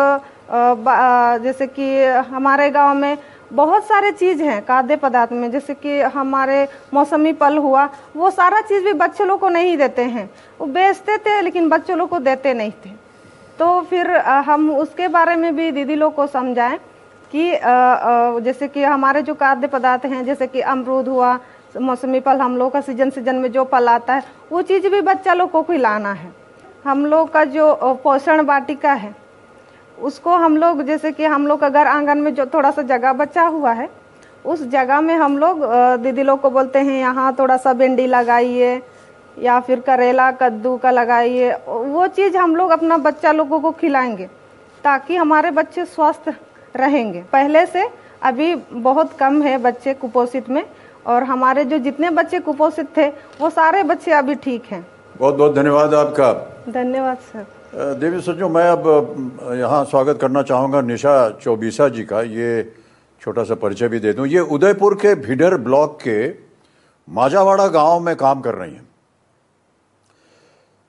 जैसे 1.42 1.66
कि 1.68 2.04
हमारे 2.28 2.70
गाँव 2.70 2.94
में 2.94 3.16
बहुत 3.52 3.84
सारे 3.84 4.10
चीज़ 4.12 4.42
हैं, 4.42 4.60
खाद्य 4.64 4.96
पदार्थ 4.96 5.32
में, 5.32 5.50
जैसे 5.50 5.74
कि 5.74 6.00
हमारे 6.00 6.66
मौसमी 6.94 7.32
फल 7.32 7.56
हुआ, 7.58 7.88
वो 8.16 8.30
सारा 8.30 8.60
चीज़ 8.60 8.84
भी 8.84 8.92
बच्चे 8.94 9.24
लोग 9.24 9.40
को 9.40 9.48
नहीं 9.48 9.76
देते 9.76 10.02
हैं। 10.04 10.28
वो 10.60 10.66
बेचते 10.68 11.16
थे, 11.18 11.40
लेकिन 11.42 11.68
बच्चों 11.68 11.96
लोग 11.98 12.08
को 12.08 12.18
देते 12.20 12.54
नहीं 12.54 12.72
थे। 12.84 12.90
तो 13.58 13.80
फिर 13.80 14.10
हम 14.46 14.70
उसके 14.72 15.08
बारे 15.08 15.36
में 15.36 15.54
भी 15.56 15.70
दीदी 15.72 15.94
लोग 15.94 16.14
को 16.14 16.26
समझाएँ। 16.28 16.78
कि 17.32 18.42
जैसे 18.44 18.68
कि 18.68 18.82
हमारे 18.84 19.22
जो 19.22 19.34
खाद्य 19.34 19.66
पदार्थ 19.68 20.04
हैं, 20.06 20.24
जैसे 20.24 20.46
कि 20.46 20.60
अमरूद 20.62 21.08
हुआ, 21.08 21.38
मौसमी 21.78 22.20
फल, 22.20 22.38
हम 22.38 22.56
लोग 22.56 22.72
का 22.72 22.80
सीज़न 22.80 23.10
सीज़न 23.10 23.36
में 23.36 23.50
जो 23.52 23.64
फल 23.64 23.88
आता 23.88 24.14
है, 24.14 24.22
वो 24.52 24.62
चीज़ 24.62 24.88
भी 24.88 25.00
बच्चा 25.02 25.34
लोग 25.34 25.50
को 25.50 25.62
खिलाना 25.62 26.12
है। 26.12 26.32
हम 26.84 27.04
लोग 27.06 27.32
का 27.32 27.44
जो 27.46 27.74
पोषण 28.04 28.40
वाटिका 28.42 28.92
है, 28.94 29.14
उसको 29.98 30.34
हम 30.36 30.56
लोग, 30.56 30.82
जैसे 30.82 31.12
कि 31.12 31.24
हम 31.26 31.46
लोग 31.46 31.62
अगर 31.64 31.86
आँगन 31.86 32.18
में 32.18 32.34
जो 32.34 32.46
थोड़ा 32.46 32.70
सा 32.70 32.82
जगह 32.84 33.12
बचा 33.14 33.42
हुआ 33.44 33.72
है, 33.72 33.88
उस 34.44 34.62
जगह 34.68 35.00
में 35.00 35.14
हम 35.16 35.38
लोग 35.38 35.64
दीदी 36.02 36.22
लोग 36.22 36.40
को 36.40 36.50
बोलते 36.50 36.78
हैं, 36.78 36.98
यहाँ 37.00 37.34
थोड़ा 37.38 37.56
सा 37.56 37.72
भिंडी 37.74 38.06
लगाइए, 38.08 38.80
या 39.36 39.58
फिर 39.60 39.80
करेला, 39.80 40.30
कद्दू 40.32 40.76
का 40.76 40.90
लगाइए। 40.90 41.52
वो 41.66 42.06
चीज़ 42.08 42.36
हम 42.36 42.56
लोग 42.56 42.70
अपना 42.70 42.96
बच्चा 42.98 43.32
लोगों 43.32 43.60
को 43.60 43.70
खिलाएँगे, 43.72 44.26
ताकि 44.84 45.16
हमारे 45.16 45.50
बच्चे 45.52 45.84
स्वस्थ 45.86 46.28
रहेंगे। 46.74 47.22
पहले 47.32 47.64
से 47.66 47.88
अभी 48.22 48.54
बहुत 48.54 49.12
कम 49.18 49.42
है 49.42 49.56
बच्चे 49.58 49.94
कुपोषित 49.94 50.48
में 50.50 50.64
और 51.06 51.22
हमारे 51.22 51.64
जो 51.64 51.78
जितने 51.78 52.10
बच्चे 52.10 52.38
कुपोषित 52.40 52.96
थे 52.96 53.06
वो 53.40 53.50
सारे 53.50 53.82
बच्चे 53.84 54.12
अभी 54.12 54.34
ठीक 54.36 54.64
हैं। 54.70 54.86
बहुत 55.18 55.34
बहुत 55.34 55.54
धन्यवाद 55.54 55.94
आपका। 55.94 56.32
धन्यवाद 56.68 57.16
सर। 57.32 57.46
देवी 58.00 58.20
सज्जो 58.20 58.48
मैं 58.48 58.68
अब 58.68 59.56
यहाँ 59.58 59.84
स्वागत 59.84 60.18
करना 60.20 60.42
चाहूँगा 60.42 60.80
निशा 60.82 61.28
चौबीसा 61.42 61.88
जी 61.88 62.04
का। 62.04 62.20
ये 62.22 62.62
छोटा 63.22 63.44
सा 63.44 63.54
परिचय 63.54 63.88
भी 63.88 63.98
दे 64.00 64.12
दूँ। 64.12 64.26
ये 64.26 64.40
उदयपुर 64.40 64.94
के 64.94 65.14
भिडर 65.16 65.56
ब्लॉक 65.58 65.98
के 66.02 66.28
माजावाड़ा 67.08 67.66
गाँव 67.68 68.00
में 68.00 68.14
काम 68.16 68.40
कर 68.40 68.54
रही 68.54 68.72
हैं। 68.72 68.88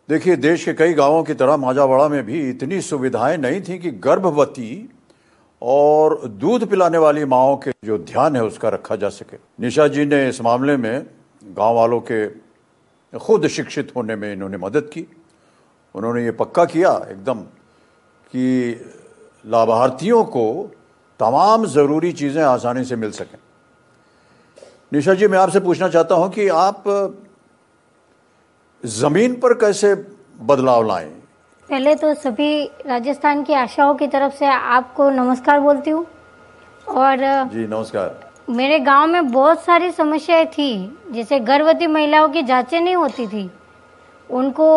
देखिए 0.09 0.35
देश 0.35 0.63
के 0.65 0.73
कई 0.73 0.93
गाँवों 0.93 1.23
की 1.23 1.33
तरह 1.33 1.57
माजावाड़ा 1.57 2.07
में 2.07 2.23
भी 2.25 2.49
इतनी 2.49 2.81
सुविधाएँ 2.81 3.37
नहीं 3.37 3.61
थी 3.61 3.77
कि 3.77 3.91
गर्भवती 4.03 4.69
और 5.61 6.27
दूध 6.27 6.65
पिलाने 6.69 6.97
वाली 6.97 7.25
माओं 7.25 7.57
के 7.57 7.71
जो 7.85 7.97
ध्यान 7.97 8.35
है 8.35 8.43
उसका 8.43 8.69
रखा 8.69 8.95
जा 8.95 9.09
सके। 9.09 9.37
निशा 9.59 9.87
जी 9.87 10.05
ने 10.05 10.27
इस 10.29 10.41
मामले 10.41 10.77
में 10.77 11.05
गाँव 11.43 11.75
वालों 11.75 11.99
के 12.01 12.27
खुद 13.19 13.47
शिक्षित 13.47 13.91
होने 13.95 14.15
में 14.15 14.31
इन्होंने 14.33 14.57
मदद 14.57 14.89
की। 14.93 15.05
उन्होंने 15.95 16.23
ये 16.23 16.31
पक्का 16.31 16.65
किया 16.65 16.91
एकदम 17.11 17.39
कि 18.31 18.81
लाभार्थियों 19.45 20.23
को 20.23 20.71
तमाम 21.19 21.65
ज़रूरी 21.65 22.11
चीज़ें 22.11 22.43
आसानी 22.43 22.83
से 22.83 22.95
मिल 22.95 23.11
सकें। 23.11 23.37
निशा 24.93 25.13
जी, 25.13 25.27
मैं 25.27 25.37
आपसे 25.39 25.59
पूछना 25.59 25.89
चाहता 25.89 26.15
हूँ 26.15 26.29
कि 26.29 26.47
आप 26.47 26.83
ज़मीन 28.83 29.39
पर 29.39 29.53
कैसे 29.53 29.93
बदलाव 30.41 30.87
लाएँ? 30.87 31.20
पहले 31.71 31.93
तो 31.95 32.13
सभी 32.13 32.63
राजस्थान 32.87 33.43
की 33.43 33.53
आशाओं 33.53 33.93
की 33.95 34.07
तरफ़ 34.07 34.33
से 34.33 34.45
आपको 34.45 35.09
नमस्कार 35.09 35.59
बोलती 35.59 35.89
हूँ। 35.89 36.05
और 36.87 37.17
जी 37.47 37.67
नमस्कार। 37.67 38.29
मेरे 38.49 38.79
गाँव 38.79 39.07
में 39.07 39.31
बहुत 39.31 39.63
सारी 39.63 39.91
समस्याएँ 39.91 40.45
थी। 40.45 40.97
जैसे 41.11 41.39
गर्भवती 41.39 41.87
महिलाओं 41.87 42.27
की 42.29 42.43
जांचें 42.43 42.79
नहीं 42.81 42.95
होती 42.95 43.27
थी। 43.27 43.49
उनको 44.29 44.67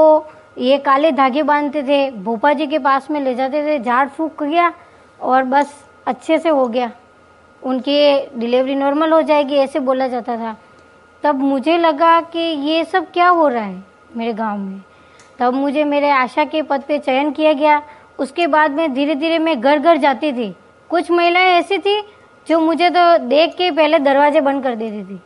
ये 0.58 0.78
काले 0.78 1.12
धागे 1.12 1.42
बांधते 1.42 1.82
थे 1.82 2.10
भोपा 2.20 2.52
जी 2.52 2.66
के 2.66 2.78
पास 2.78 3.10
में 3.10 3.20
ले 3.20 3.34
जाते 3.34 3.66
थे 3.66 3.78
झाड़ 3.78 4.08
फूक 4.08 4.42
गया 4.42 4.72
और 5.20 5.42
बस 5.42 5.74
अच्छे 6.06 6.38
से 6.38 6.48
हो 6.48 6.66
गया। 6.68 6.90
उनकी 7.62 8.26
डिलीवरी 8.38 8.74
नॉर्मल 8.74 9.12
हो 9.12 9.22
जाएगी 9.22 9.56
ऐसे 9.56 9.78
बोला 9.80 10.08
जाता 10.08 10.36
था। 10.36 10.56
तब 11.24 11.42
मुझे 11.42 11.78
लगा 11.78 12.20
कि 12.22 12.50
ये 12.70 12.84
सब 12.84 13.12
क्या 13.12 13.28
हो 13.28 13.48
रहा 13.48 13.64
है 13.64 13.84
मेरे 14.16 14.32
गाँव 14.32 14.58
में। 14.58 14.80
तब 15.38 15.54
मुझे 15.54 15.84
मेरे 15.84 16.10
आशा 16.10 16.44
के 16.44 16.62
पद 16.62 16.82
पे 16.88 16.98
चयन 16.98 17.30
किया 17.30 17.52
गया। 17.52 17.82
उसके 18.18 18.46
बाद 18.46 18.70
में 18.70 18.92
धीरे 18.94 19.14
धीरे 19.14 19.38
मैं 19.38 19.60
घर 19.60 19.78
घर 19.78 19.96
जाती 19.96 20.32
थी। 20.32 20.54
कुछ 20.90 21.10
महिलाएँ 21.10 21.52
ऐसी 21.52 21.78
थी 21.78 22.02
जो 22.48 22.60
मुझे 22.60 22.90
तो 22.90 23.18
देख 23.18 23.54
के 23.54 23.70
पहले 23.70 23.98
दरवाजे 23.98 24.40
बंद 24.40 24.62
कर 24.62 24.74
देती 24.74 25.04
थी। 25.04 25.20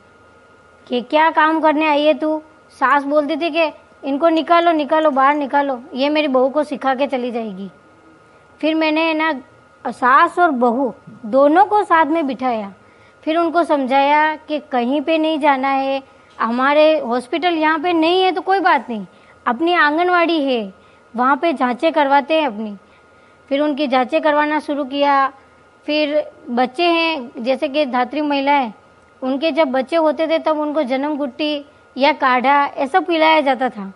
कि 0.86 1.00
क्या 1.00 1.30
काम 1.30 1.60
करने 1.60 1.88
आई 1.88 2.04
है 2.04 2.14
तू? 2.14 2.42
सास 2.70 3.04
बोलती 3.04 3.36
थी 3.36 3.50
कि 3.50 3.72
इनको 4.04 4.28
निकालो 4.28 4.72
निकालो, 4.72 5.10
बाहर 5.10 5.34
निकालो। 5.34 5.80
ये 5.94 6.08
मेरी 6.08 6.28
बहू 6.28 6.48
को 6.48 6.64
सिखा 6.64 6.94
के 6.94 7.06
चली 7.06 7.30
जाएगी। 7.30 7.70
फिर 8.60 8.74
मैंने 8.74 9.14
ना, 9.14 9.32
सास 9.86 10.38
और 10.38 10.50
बहू 10.50 10.94
दोनों 11.26 11.64
को 11.64 11.82
साथ 11.82 12.06
में 12.06 12.26
बिठाया। 12.26 12.72
फिर 13.22 13.36
उनको 13.36 13.62
समझाया 13.64 14.36
कि 14.36 14.58
कहीं 14.72 15.00
पे 15.00 15.18
नहीं 15.18 15.38
जाना 15.38 15.68
है, 15.68 16.02
हमारे 16.40 16.98
हॉस्पिटल 16.98 17.54
यहाँ 17.54 17.78
पे 17.78 17.92
नहीं 17.92 18.22
है 18.22 18.32
तो 18.32 18.40
कोई 18.40 18.60
बात 18.60 18.90
नहीं। 18.90 19.06
अपनी 19.48 19.74
आंगनवाड़ी 19.74 20.44
है। 20.44 20.74
वहाँ 21.16 21.36
पे 21.36 21.52
जांचें 21.52 21.92
करवाते 21.92 22.40
हैं 22.40 22.46
अपनी। 22.46 22.76
फिर 23.48 23.60
उनकी 23.60 23.86
जांचें 23.86 24.20
करवाना 24.20 24.60
शुरू 24.60 24.84
किया। 24.84 25.32
फिर 25.86 26.30
बच्चे 26.50 26.82
हैं, 26.82 27.30
जैसे 27.38 27.68
कि 27.68 27.86
धात्री 27.86 28.20
महिलाएँ, 28.20 28.72
उनके 29.22 29.50
जब 29.50 29.68
बच्चे 29.68 29.96
होते 29.96 30.26
थे, 30.26 30.38
तब 30.38 30.58
उनको 30.58 30.82
जन्म 30.82 31.16
गुट्टी 31.16 31.64
या 31.96 32.12
काढ़ा 32.12 32.66
ऐसा 32.66 33.00
पिलाया 33.00 33.40
जाता 33.40 33.68
था। 33.68 33.94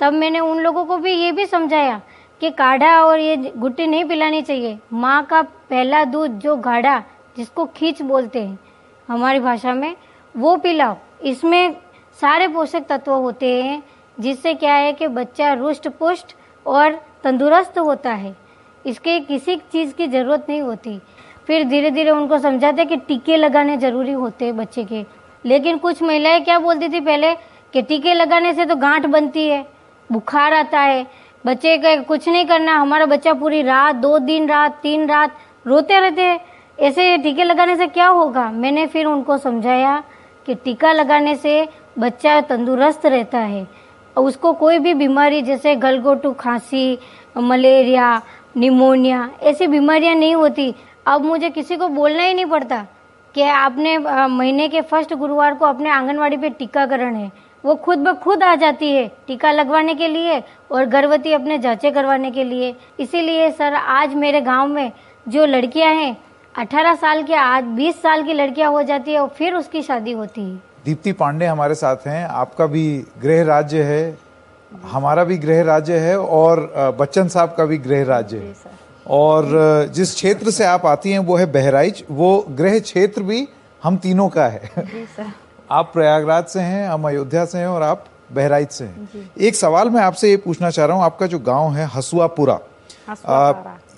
तब 0.00 0.12
मैंने 0.12 0.40
उन 0.40 0.58
लोगों 0.58 0.84
को 0.84 0.96
भी 0.96 1.12
ये 1.12 1.32
भी 1.32 1.46
समझाया 1.46 2.00
कि 2.40 2.50
काढ़ा 2.50 3.04
और 3.04 3.18
ये 3.18 3.36
गुट्टी 3.36 3.86
नहीं 3.86 4.04
पिलानी 4.04 4.42
चाहिए। 4.42 4.78
माँ 4.92 5.24
का 5.24 5.42
पहला 5.42 6.04
दूध 6.04 6.30
जो 6.30 6.56
गाढ़ा, 6.56 7.02
जिसको 7.36 7.64
खींच 7.64 8.02
बोलते 8.02 8.42
हैं, 8.42 8.58
हमारी 9.08 9.40
भाषा 9.40 9.74
में, 9.74 9.96
वो 10.36 10.56
पिलाओ। 10.56 10.96
इसमें 11.24 11.76
सारे 12.20 12.48
पोषक 12.48 12.86
तत्व 12.88 13.12
होते 13.12 13.62
हैं 13.62 13.82
जिससे 14.18 14.54
क्या 14.54 14.74
है 14.74 14.92
कि 14.92 15.06
बच्चा 15.08 15.52
रुष्ट 15.52 15.88
पुष्ट 15.88 16.34
और 16.66 16.98
तंदुरुस्त 17.24 17.78
होता 17.78 18.12
है। 18.12 18.34
इसके 18.86 19.18
किसी 19.20 19.56
चीज़ 19.72 19.94
की 19.94 20.06
ज़रूरत 20.06 20.46
नहीं 20.48 20.60
होती। 20.62 20.98
फिर 21.46 21.64
धीरे 21.64 21.90
धीरे 21.90 22.10
उनको 22.10 22.38
समझाते 22.38 22.84
कि 22.84 22.96
टीके 22.98 23.36
लगाने 23.36 23.76
ज़रूरी 23.76 24.12
होते 24.12 24.44
हैं 24.44 24.56
बच्चे 24.56 24.84
के। 24.84 25.04
लेकिन 25.44 25.78
कुछ 25.78 26.02
महिलाएँ 26.02 26.40
क्या 26.40 26.58
बोलती 26.58 26.88
थी 26.88 27.00
पहले 27.00 27.34
कि 27.72 27.82
टीके 27.82 28.14
लगाने 28.14 28.52
से 28.54 28.64
तो 28.64 28.76
गांठ 28.76 29.06
बनती 29.06 29.46
है, 29.48 29.64
बुखार 30.10 30.54
आता 30.54 30.80
है। 30.80 31.06
बच्चे 31.44 31.76
का 31.78 31.94
कुछ 32.02 32.28
नहीं 32.28 32.44
करना, 32.46 32.74
हमारा 32.74 33.06
बच्चा 33.06 33.32
पूरी 33.34 33.62
रात, 33.62 33.94
दो 33.94 34.18
दिन 34.18 34.48
रात, 34.48 34.78
तीन 34.82 35.08
रात 35.08 35.36
रोते 35.66 35.98
रहते 36.00 36.22
हैं। 36.22 36.40
ऐसे 36.78 37.16
टीके 37.18 37.44
लगाने 37.44 37.76
से 37.76 37.86
क्या 37.86 38.06
होगा? 38.06 38.50
मैंने 38.50 38.86
फिर 38.86 39.06
उनको 39.06 39.38
समझाया 39.38 40.02
कि 40.46 40.54
टीका 40.54 40.92
लगाने 40.92 41.34
से 41.34 41.68
बच्चा 41.98 42.40
तंदुरुस्त 42.40 43.06
रहता 43.06 43.38
है। 43.38 43.66
उसको 44.18 44.52
कोई 44.52 44.78
भी 44.78 44.94
बीमारी, 44.94 45.42
जैसे 45.42 45.74
गलगोटू, 45.76 46.32
खांसी, 46.32 46.98
मलेरिया, 47.36 48.22
निमोनिया, 48.56 49.30
ऐसी 49.42 49.66
बीमारियाँ 49.66 50.14
नहीं 50.14 50.34
होती। 50.34 50.74
अब 51.06 51.24
मुझे 51.24 51.50
किसी 51.50 51.76
को 51.76 51.88
बोलना 51.88 52.22
ही 52.22 52.34
नहीं 52.34 52.46
पड़ता 52.46 52.86
कि 53.34 53.42
आपने 53.42 53.98
महीने 53.98 54.68
के 54.68 54.80
फ़र्स्ट 54.80 55.14
गुरुवार 55.14 55.54
को 55.54 55.64
अपने 55.64 55.90
आंगनवाड़ी 55.90 56.36
पे 56.36 56.48
टीकाकरण 56.48 57.14
है। 57.14 57.30
वो 57.64 57.74
खुद 57.74 57.98
ब 57.98 58.12
खुद 58.14 58.42
आ 58.42 58.54
जाती 58.54 58.90
है 58.92 59.06
टीका 59.26 59.52
लगवाने 59.52 59.94
के 59.94 60.08
लिए 60.08 60.42
और 60.72 60.84
गर्भवती 60.84 61.32
अपने 61.32 61.58
जांचें 61.58 61.92
करवाने 61.92 62.30
के 62.30 62.44
लिए। 62.44 62.74
इसीलिए, 63.00 63.50
सर, 63.50 63.74
आज 63.74 64.14
मेरे 64.14 64.40
गाँव 64.40 64.68
में 64.68 64.92
जो 65.28 65.46
लड़कियाँ 65.46 65.92
हैं 65.94 66.16
18 66.54 66.94
साल 66.94 67.22
की 67.22 67.32
आज 67.32 67.64
20 67.64 68.02
साल 68.02 68.22
की 68.22 68.32
लड़कियाँ 68.32 68.70
हो 68.70 68.82
जाती 68.82 69.12
है 69.12 69.20
और 69.20 69.28
फिर 69.28 69.54
उसकी 69.54 69.82
शादी 69.82 70.12
होती 70.12 70.42
है। 70.42 70.67
दीप्ति 70.84 71.12
पांडे 71.14 71.46
हमारे 71.46 71.74
साथ 71.74 72.06
हैं। 72.06 72.24
आपका 72.24 72.66
भी 72.66 72.86
गृह 73.22 73.42
राज्य 73.44 73.82
है 73.82 74.18
हमारा 74.84 75.24
भी 75.24 75.36
गृह 75.38 75.62
राज्य 75.64 75.98
है 75.98 76.18
और 76.18 76.60
बच्चन 76.98 77.28
साहब 77.28 77.54
का 77.56 77.64
भी 77.64 77.78
गृह 77.78 78.04
राज्य 78.04 78.38
है। 78.38 78.54
और 79.06 79.88
जिस 79.94 80.14
क्षेत्र 80.14 80.50
से 80.50 80.64
आप 80.66 80.86
आती 80.86 81.10
हैं 81.10 81.18
वो 81.20 81.36
है 81.36 81.46
बहराइच 81.52 82.04
वो 82.10 82.38
गृह 82.50 82.78
क्षेत्र 82.80 83.22
भी 83.22 83.46
हम 83.82 83.96
तीनों 83.96 84.28
का 84.28 84.46
है। 84.46 84.70
आप 85.70 85.90
प्रयागराज 85.92 86.44
से 86.46 86.60
हैं 86.60 86.88
हम 86.88 87.08
अयोध्या 87.08 87.44
से 87.44 87.58
हैं 87.58 87.66
और 87.66 87.82
आप 87.82 88.04
बहराइच 88.32 88.72
से 88.72 88.84
हैं। 88.84 89.30
एक 89.38 89.56
सवाल 89.56 89.90
मैं 89.90 90.02
आपसे 90.02 90.30
ये 90.30 90.36
पूछना 90.38 90.70
चाह 90.70 90.86
रहा 90.86 90.96
हूँ 90.96 91.04
आपका 91.04 91.26
जो 91.26 91.38
गाँव 91.40 91.72
है 91.72 91.86
हसुआपुरा 91.94 92.58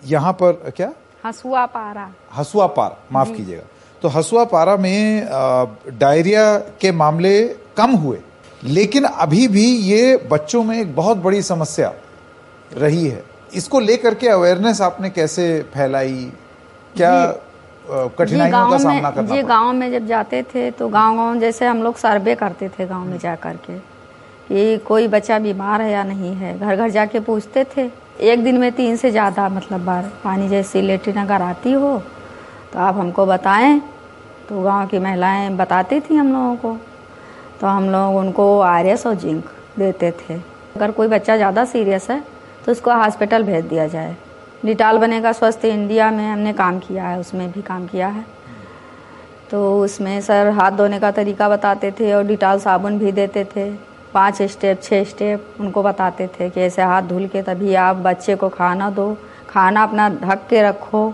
यहाँ 0.04 0.32
पर 0.32 0.70
क्या? 0.76 0.92
हसुआ 1.24 1.64
पारा 1.66 2.08
हसुआ 2.34 2.66
पारा 2.68 2.96
माफ़ 3.12 3.32
कीजिएगा। 3.32 3.62
तो 4.02 4.08
हसुआ 4.08 4.44
पारा 4.44 4.76
में 4.76 5.28
डायरिया 5.98 6.44
के 6.80 6.92
मामले 6.92 7.32
कम 7.76 7.90
हुए 7.96 8.18
लेकिन 8.62 9.04
अभी 9.04 9.46
भी 9.48 9.64
ये 9.64 10.16
बच्चों 10.30 10.62
में 10.64 10.80
एक 10.80 10.94
बहुत 10.96 11.16
बड़ी 11.18 11.42
समस्या 11.42 11.92
रही 12.72 13.06
है। 13.06 13.22
इसको 13.52 13.80
लेकर 13.80 14.14
के 14.14 14.28
अवेयरनेस 14.28 14.80
आपने 14.80 15.10
कैसे 15.10 15.46
फैलाई? 15.74 16.30
क्या 16.94 17.14
कठिनाइयों 18.18 18.70
का 18.70 18.78
सामना 18.78 19.10
करना 19.10 19.34
जी 19.34 19.42
गाँव 19.42 19.72
में 19.72 19.90
जब 19.92 20.06
जाते 20.06 20.42
थे 20.54 20.70
तो 20.70 20.88
गाँव 20.88 21.16
गाँव 21.16 21.38
जैसे 21.40 21.66
हम 21.66 21.82
लोग 21.82 21.96
सर्वे 21.96 22.34
करते 22.34 22.68
थे 22.68 22.86
गाँव 22.86 23.04
में 23.06 23.18
जा 23.18 23.34
कर 23.36 23.56
के 23.66 23.78
कि 24.48 24.78
कोई 24.86 25.08
बच्चा 25.08 25.38
बीमार 25.38 25.82
है 25.82 25.90
या 25.92 26.04
नहीं 26.04 26.34
है। 26.34 26.58
घर 26.58 26.76
घर 26.76 26.90
जाके 26.90 27.20
पूछते 27.20 27.64
थे 27.76 27.90
एक 28.22 28.44
दिन 28.44 28.58
में 28.58 28.70
तीन 28.72 28.96
से 28.96 29.10
ज़्यादा 29.10 29.48
मतलब 29.48 29.84
बार 29.84 30.10
पानी 30.24 30.48
जैसी 30.48 30.80
लेटरिन 30.82 31.16
अगर 31.16 31.42
आती 31.42 31.72
हो 31.72 31.96
तो 32.72 32.78
आप 32.78 32.96
हमको 32.96 33.26
बताएँ। 33.26 33.80
तो 34.48 34.62
गाँव 34.62 34.86
की 34.86 34.98
महिलाएँ 34.98 35.50
बताती 35.56 36.00
थी 36.00 36.16
हम 36.16 36.32
लोगों 36.32 36.56
को। 36.56 36.76
तो 37.60 37.66
हम 37.66 37.88
लोग 37.90 38.16
उनको 38.16 38.58
आर 38.60 38.94
और 38.98 39.14
जिंक 39.16 39.44
देते 39.78 40.10
थे। 40.10 40.34
अगर 40.76 40.90
कोई 40.90 41.08
बच्चा 41.08 41.36
ज़्यादा 41.36 41.64
सीरियस 41.66 42.10
है 42.10 42.20
तो 42.66 42.72
उसको 42.72 42.94
हॉस्पिटल 42.94 43.42
भेज 43.42 43.64
दिया 43.64 43.86
जाए। 43.86 44.16
डिटाल 44.64 44.98
बनेगा 44.98 45.32
स्वस्थ, 45.32 45.64
इंडिया 45.64 46.10
में 46.10 46.26
हमने 46.28 46.52
काम 46.52 46.78
किया 46.78 47.06
है, 47.06 47.18
उसमें 47.18 47.50
भी 47.52 47.62
काम 47.62 47.86
किया 47.86 48.08
है। 48.08 48.24
तो 49.50 49.82
उसमें 49.82 50.20
सर 50.20 50.48
हाथ 50.50 50.72
धोने 50.72 50.98
का 51.00 51.10
तरीका 51.10 51.48
बताते 51.48 51.90
थे 51.90 52.12
और 52.14 52.24
डिटाल 52.24 52.58
साबुन 52.60 52.98
भी 52.98 53.12
देते 53.12 53.44
थे। 53.56 53.70
पाँच 54.14 54.42
स्टेप 54.42 54.82
छः 54.82 55.04
स्टेप 55.04 55.56
उनको 55.60 55.82
बताते 55.82 56.26
थे 56.30 56.48
कि 56.50 56.60
ऐसे 56.60 56.82
हाथ 56.82 57.02
धुल 57.02 57.26
के 57.26 57.42
तभी 57.42 57.74
आप 57.76 57.96
बच्चे 57.96 58.36
को 58.36 58.48
खाना 58.48 58.90
दो। 58.90 59.16
खाना 59.48 59.82
अपना 59.82 60.08
ढक 60.10 60.46
के 60.50 60.62
रखो। 60.62 61.12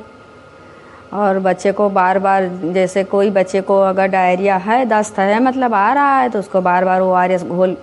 और 1.17 1.39
बच्चे 1.39 1.73
को 1.73 1.89
बार 1.91 2.19
बार, 2.19 2.49
जैसे 2.65 3.05
कोई 3.07 3.31
बच्चे 3.31 3.61
को 3.63 3.81
अगर 3.83 4.07
डायरिया 4.09 4.57
है, 4.59 4.85
दस्त 4.87 5.19
है 5.19 5.43
मतलब 5.43 5.75
आ 5.75 5.93
रहा 5.93 6.19
है 6.19 6.29
तो 6.29 6.39
उसको 6.39 6.61
बार 6.61 6.85
बार 6.85 7.01
ओ 7.01 7.11
आर 7.13 7.33
एस 7.33 7.45
घोल, 7.45 7.77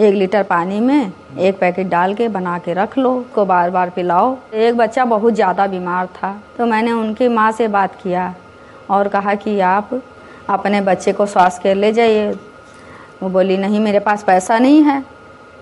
एक 0.00 0.14
लीटर 0.14 0.42
पानी 0.44 0.80
में 0.80 1.12
एक 1.38 1.58
पैकेट 1.58 1.88
डाल 1.88 2.14
के 2.14 2.28
बना 2.30 2.58
के 2.58 2.72
रख 2.74 2.96
लो, 2.98 3.12
उसको 3.12 3.44
बार 3.44 3.70
बार 3.70 3.90
पिलाओ। 3.90 4.36
एक 4.54 4.76
बच्चा 4.76 5.04
बहुत 5.06 5.34
ज़्यादा 5.34 5.66
बीमार 5.66 6.06
था 6.16 6.34
तो 6.58 6.66
मैंने 6.66 6.92
उनकी 6.92 7.28
माँ 7.30 7.50
से 7.52 7.68
बात 7.70 7.94
किया 8.02 8.34
और 8.90 9.08
कहा 9.08 9.34
कि 9.36 9.58
आप 9.62 10.00
अपने 10.50 10.80
बच्चे 10.82 11.12
को 11.12 11.26
स्वास्थ्य 11.26 11.62
केयर 11.62 11.76
ले 11.76 11.92
जाइए। 11.92 12.30
वो 13.22 13.28
बोली, 13.28 13.56
नहीं, 13.56 13.80
मेरे 13.80 13.98
पास 14.00 14.22
पैसा 14.22 14.58
नहीं 14.58 14.82
है। 14.82 15.02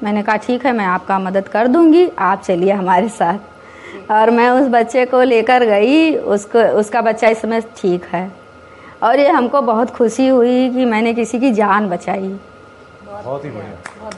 मैंने 0.03 0.22
कहा, 0.22 0.37
ठीक 0.37 0.64
है, 0.66 0.72
मैं 0.72 0.85
आपका 0.87 1.18
मदद 1.20 1.48
कर 1.48 1.66
दूँगी, 1.68 2.09
आप 2.18 2.42
चलिए 2.42 2.72
हमारे 2.72 3.09
साथ। 3.11 3.52
और 4.11 4.31
मैं 4.31 4.49
उस 4.51 4.69
बच्चे 4.71 5.05
को 5.07 5.23
लेकर 5.23 5.65
गई 5.65 6.15
उसको 6.17 6.62
उसका 6.79 7.01
बच्चा 7.01 7.29
इस 7.29 7.41
समय 7.41 7.61
ठीक 7.77 8.05
है। 8.05 8.31
और 9.03 9.19
ये 9.19 9.29
हमको 9.29 9.61
बहुत 9.62 9.91
खुशी 9.91 10.29
हुई 10.29 10.69
कि 10.71 10.85
मैंने 10.85 11.15
किसी 11.15 11.38
की 11.41 11.51
जान 11.53 11.88
बचाई। 11.88 12.29
बहुत 13.07 13.45
ही 13.45 13.51
बढ़िया। 13.51 14.11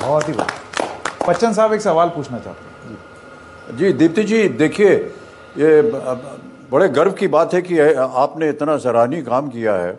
बहुत 0.00 0.28
ही 0.28 0.32
बढ़िया। 0.32 1.26
बच्चन 1.28 1.52
साहब 1.52 1.72
एक 1.72 1.80
सवाल 1.80 2.08
पूछना 2.08 2.38
चाहते 2.38 2.88
हैं। 2.88 3.76
जी। 3.76 3.92
दीप्ति 3.92 4.22
जी 4.24 4.48
देखिए 4.48 4.94
ये 5.58 5.82
बड़े 6.72 6.88
गर्व 6.88 7.12
की 7.12 7.26
बात 7.28 7.54
है 7.54 7.62
कि 7.62 7.78
आपने 7.78 8.48
इतना 8.48 8.76
सराहनीय 8.76 9.22
काम 9.22 9.48
किया 9.48 9.74
है। 9.74 9.96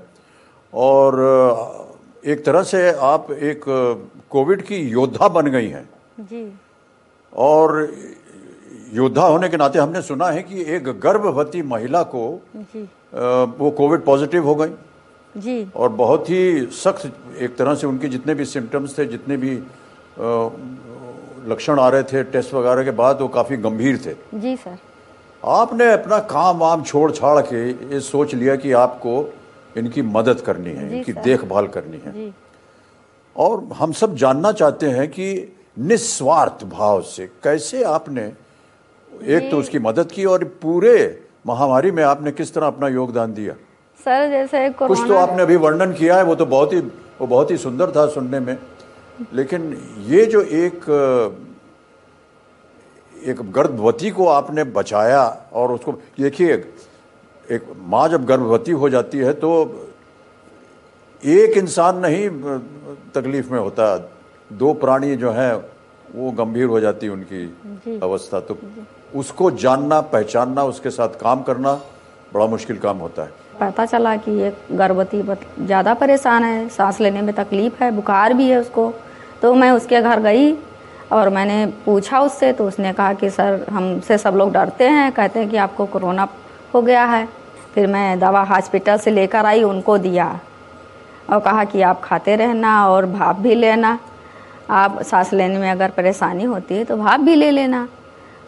और 0.73 1.19
एक 2.25 2.43
तरह 2.45 2.63
से 2.63 2.91
आप 2.91 3.31
एक 3.31 3.61
कोविड 4.29 4.61
की 4.61 4.77
योद्धा 4.89 5.27
बन 5.27 5.47
गई 5.47 5.67
हैं। 5.67 5.89
जी। 6.19 6.41
और 7.33 7.81
योद्धा 8.93 9.23
होने 9.23 9.49
के 9.49 9.57
नाते 9.57 9.79
हमने 9.79 10.01
सुना 10.01 10.27
है 10.27 10.41
कि 10.43 10.61
एक 10.75 10.83
गर्भवती 10.99 11.61
महिला 11.61 12.01
को 12.03 12.21
जी। 12.55 12.81
अ, 12.81 13.19
वो 13.59 13.71
कोविड 13.71 14.03
पॉजिटिव 14.05 14.45
हो 14.47 14.55
गई। 14.55 14.69
जी। 15.35 15.63
और 15.75 15.89
बहुत 15.89 16.29
ही 16.29 16.65
सख्त 16.73 17.11
एक 17.39 17.55
तरह 17.55 17.75
से 17.75 17.87
उनके 17.87 18.07
जितने 18.07 18.33
भी 18.33 18.45
सिम्टम्स 18.45 18.97
थे 18.97 19.05
जितने 19.05 19.37
भी 19.37 19.51
लक्षण 21.51 21.79
आ 21.79 21.87
रहे 21.89 22.03
थे 22.03 22.23
टेस्ट 22.23 22.53
वगैरह 22.53 22.83
के 22.83 22.91
बाद 22.91 23.21
वो 23.21 23.27
काफ़ी 23.27 23.57
गंभीर 23.57 23.97
थे। 24.05 24.39
जी 24.39 24.55
सर। 24.55 24.77
आपने 25.45 25.91
अपना 25.91 26.19
काम 26.19 26.57
वाम 26.57 26.83
छोड़ 26.83 27.11
छाड़ 27.11 27.39
के 27.41 27.69
ये 27.93 27.99
सोच 27.99 28.33
लिया 28.35 28.55
कि 28.55 28.71
आपको 28.71 29.33
इनकी 29.77 30.01
मदद 30.01 30.41
करनी 30.41 30.69
है 30.69 30.97
इनकी 30.97 31.13
देखभाल 31.13 31.67
करनी 31.67 31.97
है। 32.05 32.11
जी। 32.13 32.31
और 33.35 33.63
हम 33.73 33.91
सब 33.91 34.15
जानना 34.15 34.51
चाहते 34.51 34.89
हैं 34.89 35.07
कि 35.07 35.55
निस्वार्थ 35.79 36.63
भाव 36.65 37.01
से 37.01 37.25
कैसे 37.43 37.83
आपने 37.83 38.31
एक 39.13 39.49
तो 39.51 39.57
उसकी 39.57 39.79
मदद 39.79 40.11
की 40.11 40.25
और 40.25 40.43
पूरे 40.61 40.95
महामारी 41.47 41.91
में 41.91 42.03
आपने 42.03 42.31
किस 42.31 42.53
तरह 42.53 42.67
अपना 42.67 42.87
योगदान 42.87 43.33
दिया? 43.33 43.53
सर 43.99 44.29
जैसे 44.29 44.69
कुछ 44.71 44.99
तो 45.07 45.15
आपने 45.15 45.41
अभी 45.41 45.55
वर्णन 45.57 45.93
किया 45.93 46.17
है 46.17 46.23
वो 46.23 46.35
तो 46.35 46.45
बहुत 46.45 46.73
ही 46.73 46.79
वो 47.19 47.27
बहुत 47.27 47.51
ही 47.51 47.57
सुंदर 47.57 47.91
था 47.91 48.05
सुनने 48.07 48.39
में। 48.39 48.57
लेकिन 49.33 49.75
ये 50.07 50.25
जो 50.25 50.41
एक 50.41 50.85
एक 53.27 53.41
गर्भवती 53.51 54.09
को 54.09 54.27
आपने 54.27 54.63
बचाया 54.71 55.23
और 55.53 55.71
उसको 55.71 55.91
देखिए 56.19 56.53
एक 57.49 57.63
माँ 57.87 58.07
जब 58.09 58.25
गर्भवती 58.25 58.71
हो 58.73 58.89
जाती 58.89 59.17
है 59.17 59.33
तो 59.33 59.49
एक 61.23 61.57
इंसान 61.57 61.97
नहीं 61.97 62.29
तकलीफ़ 63.15 63.51
में 63.51 63.59
होता। 63.59 63.95
दो 64.51 64.73
प्राणी 64.73 65.15
जो 65.15 65.31
हैं 65.31 65.53
वो 66.15 66.31
गंभीर 66.31 66.65
हो 66.65 66.79
जाती 66.79 67.07
उनकी 67.09 67.99
अवस्था। 67.99 68.39
तो 68.39 68.57
उसको 69.15 69.49
जानना, 69.53 69.99
पहचानना, 70.01 70.63
उसके 70.63 70.89
साथ 70.89 71.19
काम 71.21 71.41
करना 71.41 71.73
बड़ा 72.33 72.45
मुश्किल 72.45 72.77
काम 72.77 72.97
होता 72.97 73.23
है। 73.23 73.31
पता 73.61 73.85
चला 73.85 74.15
कि 74.17 74.31
ये 74.31 74.53
गर्भवती 74.71 75.21
ज़्यादा 75.59 75.93
परेशान 75.93 76.43
है, 76.43 76.67
सांस 76.69 76.99
लेने 77.01 77.21
में 77.21 77.33
तकलीफ़ 77.35 77.83
है, 77.83 77.91
बुखार 77.91 78.33
भी 78.33 78.49
है 78.49 78.59
उसको। 78.59 78.93
तो 79.41 79.53
मैं 79.53 79.71
उसके 79.71 80.01
घर 80.01 80.19
गई 80.19 80.53
और 81.11 81.29
मैंने 81.29 81.65
पूछा 81.85 82.19
उससे 82.19 82.51
तो 82.53 82.67
उसने 82.67 82.93
कहा 82.93 83.13
कि, 83.13 83.29
सर, 83.29 83.65
हमसे 83.71 84.17
सब 84.17 84.35
लोग 84.35 84.51
डरते 84.53 84.87
हैं, 84.87 85.11
कहते 85.11 85.39
हैं 85.39 85.49
कि 85.49 85.57
आपको 85.57 85.85
कोरोना 85.85 86.27
हो 86.73 86.81
गया 86.81 87.05
है। 87.05 87.27
फिर 87.75 87.87
मैं 87.87 88.19
दवा 88.19 88.43
हॉस्पिटल 88.43 88.97
से 88.97 89.11
लेकर 89.11 89.45
आई, 89.45 89.63
उनको 89.63 89.97
दिया 89.97 90.39
और 91.29 91.39
कहा 91.39 91.63
कि, 91.63 91.81
आप 91.81 92.01
खाते 92.03 92.35
रहना 92.35 92.87
और 92.87 93.05
भाप 93.07 93.39
भी 93.39 93.55
लेना। 93.55 93.97
आप 94.69 95.01
सांस 95.01 95.33
लेने 95.33 95.57
में 95.57 95.69
अगर 95.71 95.89
परेशानी 95.91 96.43
होती 96.43 96.75
है 96.75 96.83
तो 96.83 96.97
भाप 96.97 97.19
भी 97.19 97.35
ले 97.35 97.51
लेना। 97.51 97.87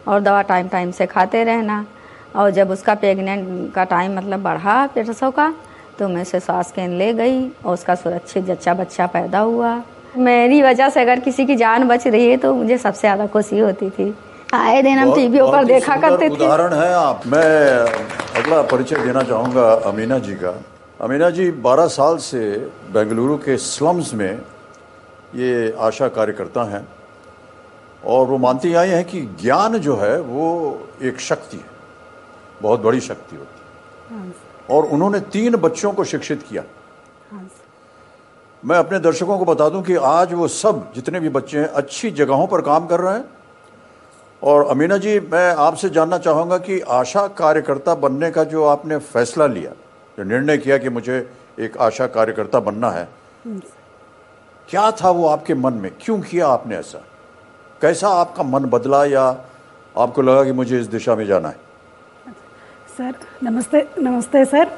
और 0.08 0.20
दवा 0.20 0.42
टाइम 0.42 0.68
टाइम 0.68 0.90
से 0.90 1.06
खाते 1.06 1.44
रहना। 1.44 1.84
और 2.36 2.50
जब 2.50 2.70
उसका 2.70 2.94
प्रेगनेंट 2.96 3.72
का 3.74 3.84
टाइम 3.86 4.16
मतलब 4.16 4.42
बढ़ा 4.42 4.86
प्रसव 4.94 5.30
का 5.30 5.52
तो 5.98 6.08
मैं 6.08 6.24
से 6.24 6.40
स्वास्थ्य 6.40 6.74
केंद्र 6.76 6.96
ले 6.96 7.12
गई 7.14 7.48
और 7.64 7.72
उसका 7.72 7.94
सुरक्षित 7.94 8.44
जच्चा 8.44 8.74
बच्चा 8.74 9.06
पैदा 9.08 9.38
हुआ। 9.40 9.82
मेरी 10.18 10.60
वजह 10.62 10.88
से 10.88 11.00
अगर 11.00 11.20
किसी 11.20 11.46
की 11.46 11.56
जान 11.56 11.88
बच 11.88 12.06
रही 12.06 12.28
है 12.30 12.36
तो 12.36 12.54
मुझे 12.54 12.78
सबसे 12.78 13.00
ज़्यादा 13.00 13.26
खुशी 13.26 13.58
होती 13.58 13.90
थी। 13.90 14.14
आए 14.54 14.80
दिन 14.82 14.98
हम 14.98 15.14
टीवी 15.14 15.38
पर 15.42 15.64
देखा 15.64 15.96
करते 15.98 16.28
थे। 16.28 16.32
उदाहरण 16.34 16.74
है 16.74 16.92
आप। 16.94 17.22
मैं 17.26 17.78
अगला 18.36 18.60
परिचय 18.62 18.96
देना 18.96 19.22
चाहूँगा 19.22 19.70
अमीना 19.86 20.18
जी 20.18 20.34
का। 20.34 20.54
अमीना 21.00 21.30
जी 21.30 21.50
12 21.62 21.86
साल 21.88 22.16
से 22.20 22.40
बेंगलुरु 22.92 23.36
के 23.38 23.56
स्लम्स 23.58 24.12
में 24.14 24.40
ये 25.36 25.74
आशा 25.80 26.08
कार्यकर्ता 26.10 26.64
हैं। 26.70 26.86
और 28.04 28.26
वो 28.26 28.38
मानती 28.38 28.74
आई 28.74 28.88
हैं 28.88 29.04
कि 29.04 29.20
ज्ञान 29.40 29.78
जो 29.78 29.96
है 29.96 30.20
वो 30.20 30.78
एक 31.02 31.20
शक्ति 31.20 31.56
है 31.56 31.70
बहुत 32.62 32.80
बड़ी 32.80 33.00
शक्ति 33.00 33.36
होती 33.36 34.14
है। 34.14 34.32
और 34.70 34.84
उन्होंने 34.84 35.20
तीन 35.20 35.56
बच्चों 35.56 35.92
को 35.92 36.04
शिक्षित 36.04 36.42
किया। 36.42 36.62
मैं 38.64 38.76
अपने 38.76 38.98
दर्शकों 38.98 39.38
को 39.38 39.44
बता 39.44 39.68
दूँ 39.68 39.82
कि 39.82 39.94
आज 39.94 40.32
वो 40.32 40.48
सब 40.48 40.92
जितने 40.94 41.20
भी 41.20 41.28
बच्चे 41.28 41.58
हैं 41.58 41.66
अच्छी 41.66 42.10
जगहों 42.10 42.46
पर 42.46 42.60
काम 42.60 42.86
कर 42.86 43.00
रहे 43.00 43.14
हैं। 43.14 43.24
और 44.42 44.66
अमीना 44.66 44.96
जी 44.96 45.20
मैं 45.20 45.54
आपसे 45.54 45.90
जानना 45.90 46.18
चाहूँगा 46.18 46.58
कि 46.58 46.80
आशा 46.80 47.26
कार्यकर्ता 47.28 47.94
बनने 47.94 48.30
का 48.30 48.44
जो 48.44 48.64
आपने 48.64 48.98
फैसला 48.98 49.46
लिया 49.46 49.70
जो 50.18 50.24
निर्णय 50.24 50.58
किया 50.58 50.78
कि 50.78 50.88
मुझे 50.88 51.18
एक 51.60 51.76
आशा 51.78 52.06
कार्यकर्ता 52.06 52.60
बनना 52.60 52.90
है 52.90 53.08
क्या 54.68 54.90
था 54.90 55.10
वो 55.10 55.28
आपके 55.28 55.54
मन 55.54 55.74
में? 55.74 55.90
क्यों 56.00 56.20
किया 56.20 56.46
आपने 56.46 56.76
ऐसा? 56.76 57.04
कैसा 57.82 58.08
आपका 58.14 58.42
मन 58.42 58.64
बदला 58.70 59.04
या 59.04 59.22
आपको 59.94 60.22
लगा 60.22 60.42
कि 60.44 60.52
मुझे 60.52 60.78
इस 60.80 60.86
दिशा 60.86 61.14
में 61.16 61.24
जाना 61.26 61.48
है? 61.48 61.56
सर 62.98 63.14
नमस्ते 63.42 63.78
नमस्ते 63.98 64.44
सर। 64.44 64.68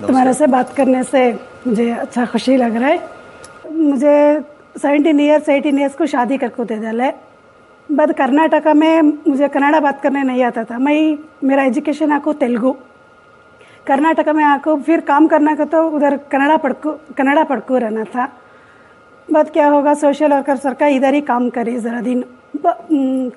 तुम्हारे 0.00 0.32
से 0.34 0.46
बात 0.46 0.72
करने 0.76 1.02
से 1.04 1.20
मुझे 1.66 1.90
अच्छा 1.92 2.24
खुशी 2.26 2.56
लग 2.56 2.76
रहा 2.76 2.88
है। 2.88 2.98
मुझे 3.72 4.40
सेवेंटीन 4.78 5.20
ईयर्स 5.20 5.48
एटीन 5.48 5.78
ईयर्स 5.78 5.94
को 5.94 6.06
शादी 6.06 6.38
करके 6.38 6.64
दे 6.64 6.76
डाला 6.76 7.10
बट 7.88 8.16
कर्नाटका 8.18 8.74
में 8.74 9.02
मुझे 9.28 9.48
कन्नड़ा 9.48 9.80
बात 9.80 10.00
करने 10.02 10.22
नहीं 10.22 10.42
आता 10.44 10.64
था। 10.64 10.78
मैं 10.78 11.18
मेरा 11.44 11.64
एजुकेशन 11.64 12.12
आको 12.12 12.32
तेलुगु। 12.40 12.72
कर्नाटका 13.86 14.32
में 14.32 14.44
आको 14.44 14.76
फिर 14.82 15.00
काम 15.04 15.26
करना 15.28 15.54
का 15.54 15.64
तो 15.68 15.86
उधर 15.90 16.16
कन्नड़ा 16.32 16.56
पढ़को 16.56 16.92
कन्नड़ा 17.18 17.44
पढ़को 17.44 17.78
रहना 17.78 18.04
था। 18.16 18.28
बट 19.28 19.50
क्या 19.50 19.68
होगा? 19.68 19.94
सोशल 19.94 20.32
वर्कर 20.32 20.56
सरकार 20.56 20.90
इधर 20.90 21.14
ही 21.14 21.20
काम 21.20 21.48
करे 21.50 21.76
ज़रा 21.78 22.00
दिन। 22.00 22.24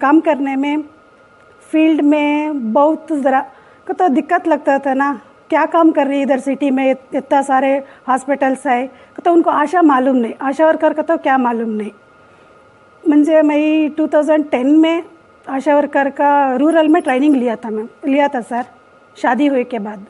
काम 0.02 0.19
करने 0.19 0.56
में 0.56 0.84
फ़ील्ड 1.71 2.02
में 2.02 2.71
बहुत 2.73 3.08
ज़रा, 3.12 3.39
को 3.88 3.93
तो 3.93 4.08
दिक्कत 4.08 4.47
लगता 4.47 4.78
था 4.80 4.93
ना। 4.93 5.19
क्या 5.49 5.65
काम 5.65 5.91
कर 5.91 6.08
रही 6.08 6.17
है 6.17 6.23
इधर 6.23 6.39
सिटी 6.39 6.69
में? 6.71 6.91
इतना 6.91 7.41
सारे 7.41 7.78
हॉस्पिटल्स 8.10 8.65
है। 8.67 8.89
तो 9.25 9.32
उनको 9.32 9.49
आशा 9.49 9.82
मालूम 9.82 10.15
नहीं। 10.15 10.34
आशा 10.41 10.65
वर्कर 10.67 10.93
का 10.93 11.02
तो 11.02 11.17
क्या 11.17 11.38
मालूम 11.38 11.69
नहीं। 11.69 11.91
मुझे 13.04 13.41
मैं 13.41 13.89
2010 13.95 14.78
में 14.78 15.04
आशा 15.49 15.75
वर्कर 15.75 16.10
का 16.10 16.56
रूरल 16.56 16.88
में 16.88 17.02
ट्रेनिंग 17.02 17.36
लिया 17.36 17.56
था 17.56 17.69
मैं। 17.69 17.88
लिया 18.06 18.28
था 18.28 18.41
सर 18.41 18.65
शादी 19.17 19.47
हुए 19.47 19.63
के 19.63 19.80
बाद। 19.80 20.06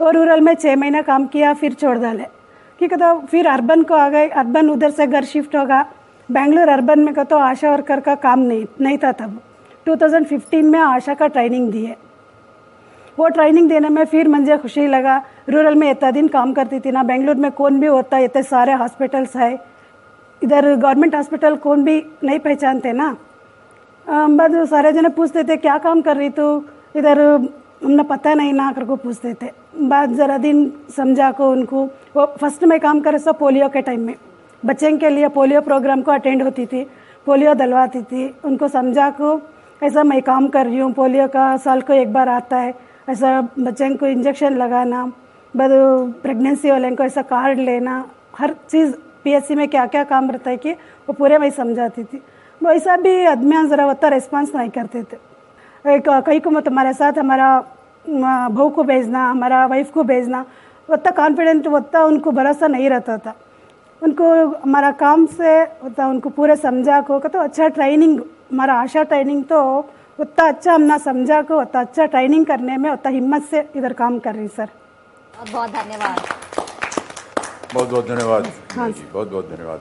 और 0.00 0.16
रूरल 0.16 0.40
में 0.40 0.54
छः 0.54 0.76
महीना 0.76 1.02
काम 1.02 1.26
किया, 1.26 1.52
फिर 1.54 1.72
छोड़ 1.72 1.98
डाले। 1.98 2.35
क्योंकि 2.80 2.96
तो 2.96 3.14
फिर 3.22 3.46
अर्बन 3.48 3.82
को 3.82 3.94
आ 3.94 4.08
गए 4.08 4.28
अर्बन 4.30 4.68
उधर 4.70 4.90
से 4.90 5.06
घर 5.06 5.24
शिफ्ट 5.24 5.56
होगा। 5.56 5.84
बेंगलोर 6.28 6.68
अर्बन 6.68 7.00
में 7.00 7.14
का 7.14 7.24
तो 7.24 7.36
आशा 7.38 7.70
वर्कर 7.70 8.00
का 8.00 8.14
काम 8.16 8.38
नहीं 8.40 8.64
नहीं 8.80 8.98
था 8.98 9.12
तब। 9.12 9.38
2015 9.86 10.62
में 10.62 10.78
आशा 10.80 11.14
का 11.14 11.26
ट्रेनिंग 11.28 11.70
दिए 11.72 11.96
वो 13.18 13.28
ट्रेनिंग 13.28 13.68
देने 13.68 13.88
में 13.88 14.04
फिर 14.06 14.28
मुझे 14.28 14.56
खुशी 14.58 14.86
लगा। 14.86 15.16
रूरल 15.48 15.74
में 15.74 15.90
इतना 15.90 16.10
दिन 16.10 16.28
काम 16.28 16.52
करती 16.52 16.80
थी 16.80 16.90
ना, 16.90 17.02
बेंगलोर 17.02 17.34
में 17.36 17.50
कौन 17.52 17.78
भी 17.80 17.86
होता 17.86 18.16
है 18.16 18.24
इतने 18.24 18.42
सारे 18.44 18.72
हॉस्पिटल्स 18.74 19.36
है। 19.36 19.52
इधर 20.42 20.74
गवर्नमेंट 20.74 21.14
हॉस्पिटल 21.14 21.56
कौन 21.56 21.84
भी 21.84 22.02
नहीं 22.24 22.38
पहचानते 22.38 22.92
ना। 22.92 23.16
बस 24.06 24.68
सारे 24.70 24.92
जने 24.92 25.08
पूछते 25.10 25.44
थे, 25.44 25.56
क्या 25.56 25.76
काम 25.78 26.00
कर 26.02 26.16
रही 26.16 26.30
तू? 26.30 26.64
इधर 26.96 27.18
हमने 27.82 28.02
पता 28.02 28.34
नहीं 28.34 28.52
ना 28.52 28.72
कर 28.72 28.84
को 28.84 28.96
पूछते 28.96 29.34
थे। 29.34 29.50
बाद 29.78 30.12
ज़रा 30.12 30.38
दिन 30.38 30.72
समझा 30.96 31.30
को 31.30 31.50
उनको, 31.50 31.84
वो 32.16 32.26
फ़र्स्ट 32.40 32.64
में 32.64 32.78
काम 32.80 33.00
करे 33.00 33.18
सब 33.18 33.38
पोलियो 33.38 33.68
के 33.68 33.80
टाइम 33.82 34.00
में। 34.00 34.14
बच्चे 34.64 34.92
के 34.96 35.10
लिए 35.10 35.28
पोलियो 35.28 35.60
प्रोग्राम 35.60 36.02
को 36.02 36.10
अटेंड 36.10 36.42
होती 36.42 36.66
थी, 36.66 36.86
पोलियो 37.26 37.54
दलवाती 37.54 38.02
थी। 38.02 38.28
उनको 38.44 38.68
समझा 38.68 39.10
को, 39.10 39.40
ऐसा 39.82 40.02
मैं 40.02 40.22
काम 40.22 40.48
कर 40.48 40.66
रही 40.66 40.78
हूँ, 40.78 40.92
पोलियो 40.92 41.28
का 41.28 41.56
साल 41.56 41.80
को 41.80 41.92
एक 41.92 42.12
बार 42.12 42.28
आता 42.28 42.56
है, 42.56 42.74
ऐसा 43.08 43.40
बच्चे 43.58 43.94
को 43.94 44.06
इंजेक्शन 44.06 44.56
लगाना, 44.56 45.04
बद 45.54 45.70
प्रेगनेंसी 46.22 46.70
वाले 46.70 46.90
को 46.96 47.04
ऐसा 47.04 47.22
कार्ड 47.22 47.58
लेना, 47.58 48.04
हर 48.38 48.54
चीज़ 48.70 48.94
पीएससी 49.24 49.54
में 49.54 49.68
क्या 49.68 49.86
क्या 49.86 50.04
काम 50.04 50.30
रहता 50.30 50.50
है 50.50 50.56
कि 50.56 50.72
वो 50.72 51.12
पूरे 51.12 51.38
मैं 51.38 51.50
समझाती 51.50 52.04
थी। 52.04 52.22
वैसा 52.60 52.96
भी 52.96 53.24
आदमी 53.24 53.66
ज़रा 53.68 53.86
उतना 53.86 54.08
रिस्पॉन्स 54.08 54.54
नहीं 54.54 54.70
करते 54.70 55.02
थे। 55.02 55.16
कहीं 55.86 56.40
को 56.40 56.60
तुम्हारे 56.60 56.92
साथ 56.92 57.18
हमारा 57.18 57.48
बहू 58.04 58.68
को 58.70 58.82
भेजना 58.84 59.28
हमारा 59.30 59.64
वाइफ 59.66 59.90
को 59.92 60.02
भेजना 60.04 60.44
उतना 60.88 61.10
कॉन्फिडेंट 61.16 61.66
उतना 61.66 62.02
उनको 62.04 62.30
भरोसा 62.30 62.66
नहीं 62.66 62.88
रहता 62.90 63.16
था। 63.18 63.34
उनको 64.02 64.26
हमारा 64.62 64.90
काम 65.00 65.26
से 65.26 65.62
उतना 65.84 66.06
उनको 66.08 66.28
पूरे 66.30 66.56
समझा 66.56 67.00
को 67.00 67.18
तो 67.18 67.38
अच्छा 67.38 67.68
ट्रेनिंग 67.68 68.18
हमारा 68.52 68.74
आशा 68.80 69.02
ट्रेनिंग 69.02 69.44
तो 69.44 69.58
उतना 70.20 70.46
अच्छा 70.48 70.72
हम 70.74 70.82
ना 70.82 70.98
समझा 70.98 71.40
को 71.42 71.60
उतना 71.60 71.80
अच्छा 71.80 72.06
ट्रेनिंग 72.06 72.46
करने 72.46 72.76
में 72.76 72.90
उतना 72.90 73.10
हिम्मत 73.12 73.42
से 73.50 73.68
इधर 73.76 73.92
काम 73.92 74.18
कर 74.18 74.34
रही 74.34 74.48
सर। 74.48 74.68
बहुत 75.36 75.52
बहुत 75.52 75.70
धन्यवाद। 75.70 76.20
बहुत 77.74 77.88
बहुत 77.88 78.08
धन्यवाद 78.08 78.44
जी 78.44 79.04
बहुत 79.12 79.30
बहुत 79.30 79.50
धन्यवाद 79.50 79.80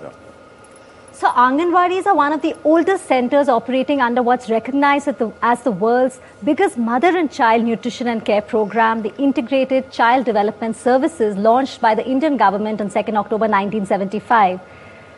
So 1.26 1.32
Anganwadis 1.32 2.06
are 2.06 2.16
one 2.16 2.34
of 2.34 2.44
the 2.44 2.56
oldest 2.64 3.08
centers 3.08 3.50
operating 3.50 4.00
under 4.00 4.22
what's 4.22 4.48
recognized 4.48 5.08
as 5.08 5.16
the, 5.16 5.32
as 5.42 5.64
the 5.64 5.72
world's 5.72 6.20
biggest 6.44 6.78
mother 6.78 7.18
and 7.18 7.32
child 7.32 7.64
nutrition 7.64 8.08
and 8.10 8.24
care 8.24 8.44
program, 8.44 9.02
the 9.02 9.12
Integrated 9.18 9.90
Child 9.92 10.26
Development 10.26 10.76
Services 10.76 11.36
launched 11.36 11.82
by 11.82 11.96
the 11.96 12.08
Indian 12.08 12.38
government 12.38 12.80
on 12.80 12.92
2nd 12.92 13.16
October 13.16 13.48
1975. 13.48 14.60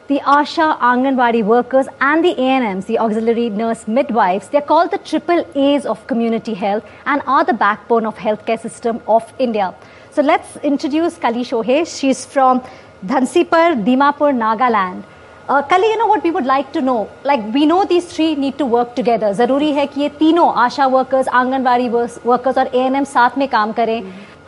The 0.08 0.20
Asha 0.20 0.80
Anganwadi 0.80 1.44
workers 1.44 1.88
and 2.00 2.24
the 2.24 2.36
ANMs, 2.36 2.86
the 2.86 3.00
auxiliary 3.00 3.50
nurse 3.50 3.86
midwives, 3.86 4.48
they're 4.48 4.62
called 4.62 4.92
the 4.92 5.00
triple 5.00 5.46
A's 5.56 5.86
of 5.86 6.08
community 6.08 6.54
health 6.54 6.86
and 7.06 7.22
are 7.28 7.44
the 7.44 7.52
backbone 7.52 8.06
of 8.06 8.16
healthcare 8.16 8.62
system 8.62 9.02
of 9.10 9.30
India. 9.40 9.76
So 10.12 10.22
let's 10.22 10.56
introduce 10.64 11.18
Kali 11.18 11.44
Shohesh. 11.44 12.00
She's 12.00 12.26
from 12.26 12.62
Dhansipur, 13.06 13.84
Dimapur, 13.84 14.32
Nagaland. 14.32 15.04
Uh, 15.49 15.61
Kali, 15.63 15.87
you 15.87 15.99
know 15.99 16.07
what 16.07 16.23
we 16.23 16.31
would 16.31 16.47
like 16.47 16.73
to 16.73 16.81
know? 16.81 17.11
Like, 17.25 17.43
we 17.53 17.67
know 17.67 17.85
these 17.85 18.05
three 18.07 18.35
need 18.35 18.59
to 18.59 18.67
work 18.67 18.95
together. 18.95 19.33
ज़रूरी 19.35 19.73
है 19.73 19.87
कि 19.87 20.01
ये 20.01 20.09
तीनों 20.19 20.53
आशा 20.65 20.87
workers 20.87 21.29
anganwadi 21.29 21.89
workers 21.89 22.59
और 22.59 22.71
ANM 22.75 23.05
साथ 23.15 23.39
में 23.39 23.49
काम 23.49 23.73
करें 23.73 24.03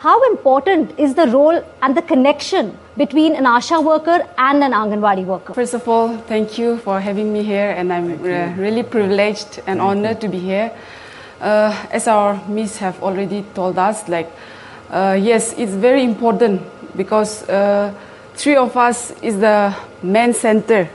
How 0.05 0.21
important 0.29 0.99
is 0.99 1.15
the 1.15 1.25
role 1.27 1.63
and 1.81 1.97
the 1.97 2.01
connection 2.01 2.77
between 2.95 3.35
an 3.35 3.45
ASHA 3.45 3.83
worker 3.83 4.17
and 4.37 4.63
an 4.63 4.71
Anganwadi 4.71 5.25
worker? 5.25 5.53
First 5.53 5.73
of 5.73 5.87
all, 5.87 6.17
thank 6.27 6.59
you 6.59 6.77
for 6.77 6.99
having 6.99 7.33
me 7.33 7.41
here, 7.43 7.71
and 7.71 7.91
I'm 7.91 8.11
uh, 8.11 8.53
really 8.55 8.83
privileged 8.83 9.57
and 9.65 9.79
thank 9.79 9.81
honored 9.81 10.23
you. 10.23 10.27
to 10.27 10.27
be 10.27 10.39
here. 10.39 10.71
Uh, 11.41 11.75
as 11.91 12.07
our 12.07 12.39
Miss 12.47 12.77
have 12.77 13.01
already 13.01 13.43
told 13.55 13.79
us, 13.79 14.07
like, 14.07 14.31
uh, 14.91 15.17
yes, 15.19 15.53
it's 15.57 15.73
very 15.73 16.03
important 16.03 16.61
because 16.95 17.49
uh, 17.49 17.91
three 18.34 18.56
of 18.56 18.76
us 18.76 19.10
is 19.22 19.38
the 19.38 19.74
main 20.02 20.32
center. 20.32 20.88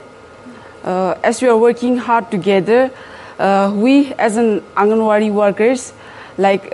Uh, 0.84 1.18
as 1.22 1.42
we 1.42 1.48
are 1.48 1.56
working 1.58 1.96
hard 1.96 2.30
together, 2.30 2.90
uh, 3.38 3.72
we 3.74 4.12
as 4.14 4.36
an 4.36 4.60
Anganwadi 4.76 5.32
workers, 5.32 5.92
like 6.38 6.70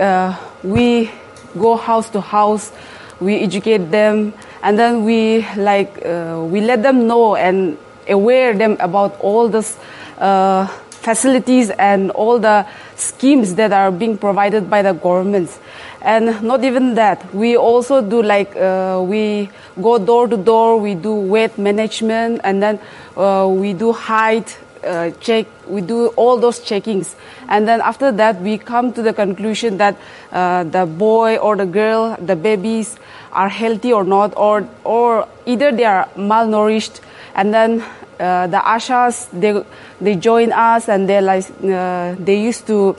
we 0.62 1.10
go 1.58 1.76
house 1.76 2.10
to 2.10 2.20
house, 2.20 2.72
we 3.20 3.36
educate 3.36 3.90
them, 3.90 4.34
and 4.62 4.78
then 4.78 5.04
we 5.04 5.46
like 5.56 6.04
uh, 6.04 6.40
we 6.44 6.60
let 6.60 6.82
them 6.82 7.06
know 7.06 7.36
and 7.36 7.78
aware 8.08 8.54
them 8.54 8.76
about 8.80 9.18
all 9.20 9.48
this 9.48 9.78
uh, 10.18 10.66
facilities 10.90 11.70
and 11.70 12.10
all 12.12 12.38
the 12.38 12.66
schemes 12.96 13.54
that 13.56 13.72
are 13.72 13.90
being 13.90 14.16
provided 14.16 14.70
by 14.70 14.82
the 14.82 14.92
governments. 14.92 15.58
And 16.02 16.42
not 16.42 16.64
even 16.64 16.94
that, 16.96 17.32
we 17.32 17.56
also 17.56 18.02
do 18.02 18.22
like 18.24 18.56
uh, 18.56 19.00
we 19.06 19.48
go 19.80 19.98
door 19.98 20.26
to 20.26 20.36
door, 20.36 20.76
we 20.78 20.96
do 20.96 21.14
weight 21.14 21.56
management, 21.58 22.40
and 22.42 22.60
then 22.60 22.80
uh, 23.16 23.48
we 23.48 23.72
do 23.72 23.92
height 23.92 24.58
uh, 24.84 25.10
check, 25.20 25.46
we 25.68 25.80
do 25.80 26.08
all 26.08 26.38
those 26.38 26.58
checkings. 26.58 27.14
And 27.48 27.68
then 27.68 27.80
after 27.80 28.10
that, 28.10 28.40
we 28.40 28.58
come 28.58 28.92
to 28.94 29.02
the 29.02 29.12
conclusion 29.12 29.76
that 29.78 29.96
uh, 30.32 30.64
the 30.64 30.86
boy 30.86 31.36
or 31.36 31.54
the 31.56 31.66
girl, 31.66 32.16
the 32.20 32.34
babies 32.34 32.96
are 33.32 33.48
healthy 33.48 33.92
or 33.92 34.02
not, 34.02 34.36
or, 34.36 34.68
or 34.82 35.28
either 35.46 35.70
they 35.70 35.84
are 35.84 36.08
malnourished. 36.16 37.00
And 37.34 37.54
then 37.54 37.84
uh, 38.18 38.48
the 38.48 38.58
ashas, 38.58 39.28
they, 39.32 39.62
they 40.00 40.16
join 40.16 40.52
us 40.52 40.88
and 40.88 41.08
they 41.08 41.20
like, 41.20 41.44
uh, 41.62 42.16
they 42.18 42.40
used 42.40 42.66
to 42.66 42.96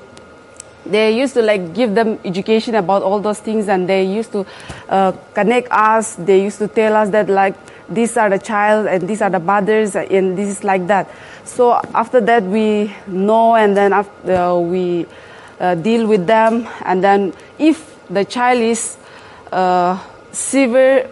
they 0.86 1.18
used 1.18 1.34
to 1.36 1.42
like 1.42 1.74
give 1.74 1.96
them 1.96 2.20
education 2.26 2.76
about 2.76 3.04
all 3.04 3.20
those 3.20 3.40
things 3.40 3.68
and 3.68 3.88
they 3.88 4.04
used 4.04 4.32
to 4.34 4.46
uh, 4.90 5.12
connect 5.34 5.72
us. 5.72 6.16
They 6.16 6.44
used 6.44 6.60
to 6.60 6.68
tell 6.68 6.96
us 6.96 7.10
that 7.10 7.30
like 7.30 7.56
these 7.90 8.18
are 8.18 8.30
the 8.30 8.40
child 8.40 8.88
and 8.88 9.08
these 9.08 9.22
are 9.22 9.30
the 9.30 9.40
mothers 9.40 9.96
and 9.96 10.38
this 10.38 10.50
is 10.50 10.64
like 10.64 10.88
that. 10.88 11.10
So 11.46 11.80
after 11.94 12.20
that 12.22 12.44
we 12.44 12.94
know 13.08 13.56
and 13.56 13.76
then 13.78 13.94
after 13.94 14.36
uh, 14.36 14.60
we 14.60 15.06
uh, 15.60 15.76
deal 15.76 16.08
with 16.08 16.28
them. 16.28 16.68
And 16.84 17.04
then 17.04 17.34
if 17.60 17.96
the 18.10 18.26
child 18.26 18.60
is 18.60 18.98
uh, 19.52 20.02
severe 20.32 21.10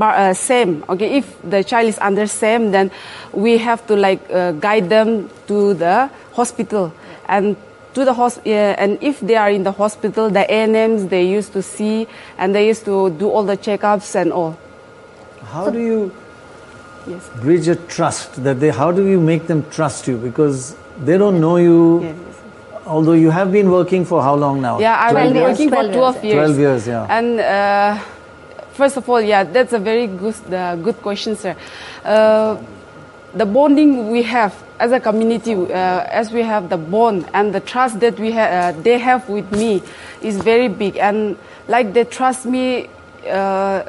uh, 0.00 0.32
same 0.32 0.82
okay 0.88 1.18
if 1.18 1.36
the 1.42 1.62
child 1.62 1.86
is 1.86 1.98
under 1.98 2.26
same 2.26 2.70
then 2.70 2.90
we 3.34 3.58
have 3.58 3.86
to 3.86 3.94
like 3.94 4.18
uh, 4.32 4.52
guide 4.52 4.88
them 4.88 5.28
to 5.46 5.74
the 5.74 6.10
hospital. 6.32 6.92
And 7.28 7.56
to 7.94 8.04
the 8.04 8.14
hospital 8.14 8.74
and 8.78 8.98
if 9.00 9.20
they 9.20 9.36
are 9.36 9.50
in 9.50 9.62
the 9.62 9.72
hospital 9.72 10.28
the 10.28 10.46
ANMs 10.50 11.08
they 11.08 11.24
used 11.24 11.52
to 11.52 11.62
see 11.62 12.06
and 12.38 12.54
they 12.54 12.66
used 12.66 12.84
to 12.84 13.10
do 13.10 13.30
all 13.30 13.44
the 13.44 13.56
checkups 13.56 14.14
and 14.14 14.32
all 14.32 14.56
how 15.52 15.70
do 15.70 15.78
you 15.78 16.12
Yes. 17.06 17.28
Bridge 17.40 17.68
a 17.68 17.76
trust 17.76 18.42
that 18.44 18.60
they. 18.60 18.70
How 18.70 18.90
do 18.90 19.06
you 19.06 19.20
make 19.20 19.46
them 19.46 19.68
trust 19.70 20.08
you? 20.08 20.16
Because 20.16 20.76
they 20.98 21.18
don't 21.18 21.40
know 21.40 21.56
you. 21.56 22.02
Yes. 22.02 22.16
Although 22.86 23.12
you 23.12 23.30
have 23.30 23.52
been 23.52 23.70
working 23.70 24.04
for 24.04 24.22
how 24.22 24.34
long 24.34 24.60
now? 24.60 24.78
Yeah, 24.78 24.98
I've 25.00 25.14
been 25.14 25.34
years? 25.34 25.58
working 25.58 25.70
for 25.70 25.92
12 25.92 26.24
years. 26.24 26.34
12 26.34 26.58
years, 26.58 26.86
yeah. 26.86 27.06
And 27.08 27.40
uh, 27.40 27.98
first 28.72 28.96
of 28.98 29.08
all, 29.08 29.22
yeah, 29.22 29.44
that's 29.44 29.72
a 29.72 29.78
very 29.78 30.06
good, 30.06 30.34
uh, 30.52 30.76
good 30.76 31.00
question, 31.00 31.34
sir. 31.34 31.56
Uh, 32.04 32.58
the 33.34 33.46
bonding 33.46 34.10
we 34.10 34.22
have 34.22 34.54
as 34.78 34.92
a 34.92 35.00
community, 35.00 35.54
uh, 35.54 36.04
as 36.10 36.32
we 36.32 36.42
have 36.42 36.68
the 36.68 36.76
bond 36.76 37.28
and 37.32 37.54
the 37.54 37.60
trust 37.60 38.00
that 38.00 38.18
we 38.18 38.32
ha- 38.32 38.40
uh, 38.40 38.72
they 38.72 38.98
have 38.98 39.28
with 39.28 39.50
me, 39.52 39.82
is 40.22 40.36
very 40.38 40.68
big. 40.68 40.96
And 40.96 41.36
like 41.68 41.92
they 41.92 42.04
trust 42.04 42.46
me 42.46 42.88
uh, 43.28 43.84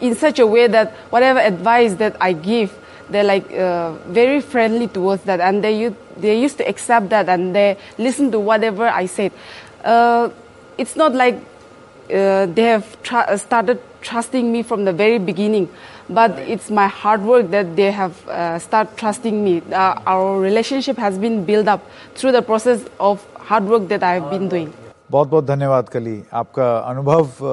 in 0.00 0.14
such 0.14 0.38
a 0.38 0.46
way 0.46 0.66
that 0.66 0.90
whatever 1.10 1.38
advice 1.38 1.94
that 1.94 2.16
I 2.20 2.32
give, 2.32 2.72
they're 3.08 3.24
like 3.24 3.50
uh, 3.52 3.92
very 4.08 4.40
friendly 4.40 4.88
towards 4.88 5.22
that, 5.24 5.40
and 5.40 5.62
they 5.62 5.78
u- 5.78 5.96
they 6.16 6.40
used 6.40 6.58
to 6.58 6.68
accept 6.68 7.10
that, 7.10 7.28
and 7.28 7.54
they 7.54 7.76
listen 7.98 8.30
to 8.32 8.40
whatever 8.40 8.88
I 8.88 9.06
said. 9.06 9.32
Uh, 9.84 10.30
it's 10.78 10.96
not 10.96 11.14
like 11.14 11.36
uh, 12.12 12.46
they 12.46 12.62
have 12.62 12.84
started 13.36 13.80
trusting 14.00 14.50
me 14.50 14.62
from 14.62 14.84
the 14.84 14.92
very 14.92 15.18
beginning, 15.18 15.68
but 16.10 16.38
it's 16.46 16.70
my 16.70 16.86
hard 16.86 17.22
work 17.22 17.50
that 17.50 17.74
they 17.76 17.90
have 17.92 18.12
uh, 18.28 18.58
started 18.58 18.96
trusting 18.96 19.42
me. 19.44 19.62
Uh, 19.72 19.94
our 20.06 20.40
relationship 20.40 20.96
has 20.98 21.18
been 21.18 21.44
built 21.44 21.68
up 21.68 21.80
through 22.14 22.32
the 22.32 22.42
process 22.42 22.84
of 23.00 23.24
hard 23.50 23.64
work 23.64 23.88
that 23.88 24.02
I 24.02 24.14
have 24.20 24.30
been 24.30 24.48
doing. 24.48 24.70
बहुत 25.10 25.28
बहुत 25.28 25.44
धन्यवाद 25.46 25.88
कली 25.88 26.22
आपका 26.32 26.76
अनुभव 26.90 27.44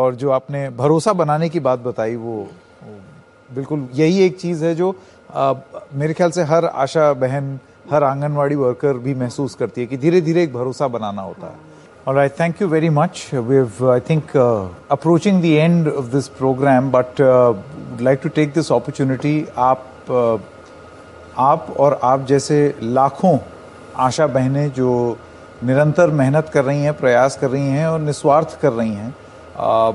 और 0.00 0.14
जो 0.22 0.30
आपने 0.30 0.68
भरोसा 0.76 1.12
बनाने 1.12 1.48
की 1.48 1.60
बात 1.60 1.78
बताई 1.78 2.14
वो 2.16 2.36
बिल्कुल 3.54 3.88
यही 3.94 4.22
एक 4.26 4.36
चीज़ 4.40 4.64
है 4.64 4.74
जो 4.74 4.90
अ, 5.34 5.52
मेरे 5.94 6.14
ख्याल 6.14 6.30
से 6.30 6.42
हर 6.52 6.64
आशा 6.64 7.12
बहन 7.24 7.58
हर 7.90 8.04
आंगनवाड़ी 8.04 8.54
वर्कर 8.56 8.98
भी 9.06 9.14
महसूस 9.22 9.54
करती 9.60 9.80
है 9.80 9.86
कि 9.86 9.96
धीरे 10.04 10.20
धीरे 10.28 10.42
एक 10.42 10.52
भरोसा 10.52 10.88
बनाना 10.88 11.22
होता 11.22 11.46
है 11.46 11.72
All 12.06 12.12
right, 12.12 12.30
thank 12.30 12.60
you 12.60 12.68
very 12.68 12.90
much. 12.90 13.32
We've, 13.32 13.82
I 13.82 13.98
think, 13.98 14.36
uh, 14.36 14.68
approaching 14.90 15.40
the 15.40 15.58
end 15.58 15.86
of 15.88 16.10
this 16.10 16.28
program, 16.28 16.90
but 16.90 17.18
uh, 17.18 17.54
would 17.90 18.02
like 18.02 18.20
to 18.22 18.28
take 18.28 18.52
this 18.52 18.70
opportunity. 18.70 19.46
आप 19.58 19.86
uh, 20.08 20.38
आप 21.38 21.70
और 21.78 21.98
आप 22.04 22.26
जैसे 22.26 22.58
लाखों 22.82 23.38
आशा 24.06 24.26
बहनें 24.26 24.72
जो 24.72 24.90
निरंतर 25.64 26.10
मेहनत 26.20 26.50
कर 26.54 26.64
रही 26.64 26.82
हैं 26.82 26.92
प्रयास 26.98 27.36
कर 27.40 27.50
रही 27.50 27.68
हैं 27.68 27.86
और 27.86 28.00
निस्वार्थ 28.00 28.58
कर 28.62 28.72
रही 28.72 28.92
हैं 28.94 29.14
आ, 29.56 29.90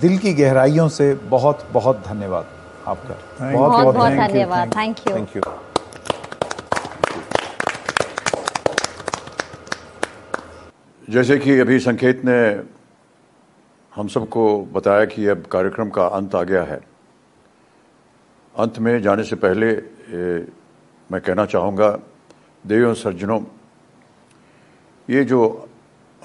दिल 0.00 0.16
की 0.18 0.32
गहराइयों 0.34 0.88
से 0.88 1.12
बहुत 1.30 1.66
बहुत 1.72 2.02
धन्यवाद 2.06 2.46
आपका 2.88 3.52
बहुत 3.52 3.94
बहुत 3.94 4.12
धन्यवाद 4.12 4.74
थैंक 4.76 5.06
यू 5.08 5.14
थैंक 5.16 5.36
यू 5.36 5.42
जैसे 11.12 11.38
कि 11.38 11.58
अभी 11.58 11.78
संकेत 11.78 12.22
ने 12.24 12.64
हम 13.94 14.08
सबको 14.08 14.64
बताया 14.64 15.04
कि 15.04 15.26
अब 15.26 15.42
कार्यक्रम 15.42 15.90
का 15.90 16.06
अंत 16.06 16.34
आ 16.34 16.42
गया 16.42 16.62
है। 16.62 16.80
अंत 18.58 18.78
में 18.78 19.02
जाने 19.02 19.24
से 19.24 19.36
पहले 19.36 19.70
ए, 19.70 20.48
मैं 21.12 21.20
कहना 21.20 21.46
चाहूँगा 21.46 21.90
देवियों 22.66 22.94
सज्जनों 22.94 23.44
ये 25.10 25.24
जो 25.24 25.68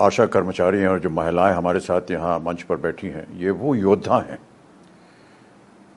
आशा 0.02 0.26
कर्मचारी 0.26 0.80
हैं 0.80 0.88
और 0.88 1.00
जो 1.00 1.10
महिलाएँ 1.10 1.54
हमारे 1.56 1.80
साथ 1.80 2.02
यहाँ 2.12 2.40
मंच 2.40 2.64
पर 2.64 2.78
बैठी 2.78 3.08
हैं 3.08 3.38
ये 3.38 3.50
वो 3.50 3.76
योद्धा 3.76 4.20
हैं 4.20 4.40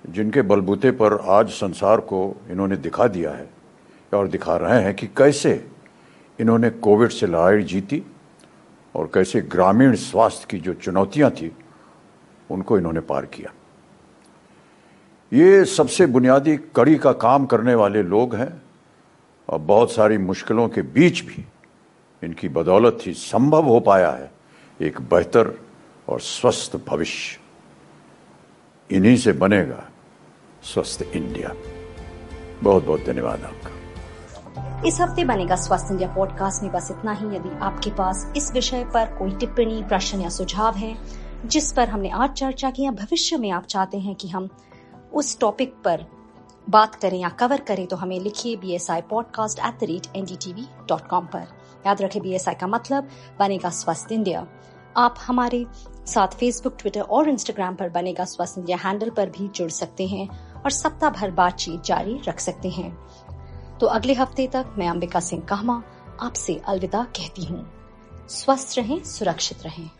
जिनके 0.09 0.43
बलबूते 0.43 0.91
पर 0.91 1.19
आज 1.29 1.49
संसार 1.49 2.01
को 2.01 2.37
इन्होंने 2.51 2.77
दिखा 2.77 3.07
दिया 3.07 3.31
है 3.31 3.51
और 4.15 4.29
दिखा 4.29 4.57
रहे 4.57 4.83
हैं 4.83 4.95
कि 4.95 5.07
कैसे 5.07 5.71
इन्होंने 6.41 6.71
कोविड 6.71 7.11
से 7.11 7.27
लड़ाई 7.27 7.63
जीती 7.63 8.03
और 8.95 9.11
कैसे 9.15 9.41
ग्रामीण 9.41 9.95
स्वास्थ्य 9.95 10.47
की 10.51 10.59
जो 10.59 10.75
चुनौतियाँ 10.75 11.31
थी, 11.31 11.57
उनको 12.51 12.79
इन्होंने 12.79 13.01
पार 13.01 13.27
किया। 13.27 13.53
ये 15.33 15.65
सबसे 15.65 16.07
बुनियादी 16.07 16.57
कड़ी 16.57 16.97
का 16.97 17.13
काम 17.13 17.47
करने 17.47 17.75
वाले 17.75 18.03
लोग 18.03 18.35
हैं। 18.35 18.63
और 19.49 19.59
बहुत 19.59 19.93
सारी 19.93 20.19
मुश्किलों 20.19 20.69
के 20.69 20.83
बीच 20.83 21.21
भी 21.21 21.45
इनकी 22.25 22.49
बदौलत 22.49 22.99
ही 23.03 23.15
संभव 23.15 23.65
हो 23.65 23.81
पाया 23.81 24.11
है 24.11 24.31
एक 24.81 25.01
बेहतर 25.01 25.61
और 26.09 26.21
स्वस्थ 26.21 26.77
भविष्य। 26.77 27.41
इन्हीं 28.97 29.17
से 29.17 29.33
बनेगा 29.33 29.89
स्वस्थ 30.63 31.03
इंडिया। 31.03 31.55
बहुत 32.63 32.85
बहुत 32.85 33.01
धन्यवाद 33.01 33.45
आपका। 33.45 33.80
इस 34.87 35.01
हफ़्ते 35.01 35.25
बनेगा 35.25 35.57
स्वस्थ 35.57 35.91
इंडिया 35.91 36.09
पॉडकास्ट। 36.15 36.63
में 36.63 36.73
बस 36.73 36.91
इतना 36.91 37.13
ही। 37.13 37.27
यदि 37.27 37.59
आपके 37.63 37.91
पास 37.91 38.33
इस 38.37 38.53
विषय 38.53 38.85
पर 38.85 39.17
कोई 39.19 39.31
टिप्पणी, 39.31 39.83
प्रश्न 39.83 40.21
या 40.21 40.29
सुझाव 40.29 40.75
है, 40.75 40.97
जिस 41.47 41.73
पर 41.73 41.89
हमने 41.89 42.11
आज 42.11 42.31
चर्चा 42.31 42.71
की 42.71 42.83
या 42.83 42.91
भविष्य 42.91 43.37
में 43.37 43.51
आप 43.51 43.67
चाहते 43.67 43.99
हैं 43.99 44.15
कि 44.15 44.29
हम 44.29 44.49
उस 45.15 45.39
टॉपिक 45.41 45.75
पर 45.85 46.05
बात 46.71 46.95
करें 46.95 47.19
या 47.19 47.29
कवर 47.29 47.61
करें 47.61 47.87
तो 47.87 47.97
हमें 47.97 48.19
लिखिए 48.21 48.57
B 48.57 48.75
S 48.75 48.91
I 48.91 49.01
podcast 49.01 49.59
at 49.59 49.79
the 49.81 49.85
rate 49.85 50.07
N 50.17 50.25
D 50.25 50.37
T 50.37 50.53
V 50.53 50.67
dot 50.89 51.07
com 51.09 51.27
पर। 51.27 51.47
याद 51.87 52.03
रखें 52.03 52.23
बी 52.23 52.33
एस 52.33 52.49
आई 52.49 52.55
का 52.55 52.67
मतलब 52.67 53.09
बनेगा 53.39 53.71
स्वस्थ 53.71 54.13
इंडिया। 54.13 54.47
आप 54.97 55.15
हमारे 55.27 55.67
साथ 56.07 56.29
फेसबुक 56.29 56.77
ट्विटर 56.79 57.01
और 57.01 57.29
इंस्टाग्राम 57.29 57.75
पर 57.75 57.89
बनेगा 57.89 58.25
स्वस्थ 58.25 58.59
इंडिया 58.59 58.77
हैंडल 58.77 59.11
पर 59.11 59.31
भी 59.31 59.49
जुड़ 59.49 59.71
सकते 59.71 60.07
हैं 60.07 60.29
और 60.63 60.71
सप्ताह 60.71 61.11
भर 61.11 61.31
बातचीत 61.31 61.83
जारी 61.83 62.21
रख 62.29 62.41
सकते 62.41 62.69
हैं। 62.69 62.97
तो 63.81 63.87
अगले 63.87 64.15
हफ़्ते 64.15 64.47
तक 64.47 64.75
मैं 64.79 64.89
अंबिका 64.89 65.21
सिंह 65.21 65.43
कहमा 65.43 65.83
आपसे 66.21 66.61
अलविदा 66.69 67.03
कहती 67.05 67.45
हूँ। 67.45 67.73
स्वस्थ 68.29 68.79
रहें, 68.79 69.05
सुरक्षित 69.05 69.63
रहें। 69.63 69.91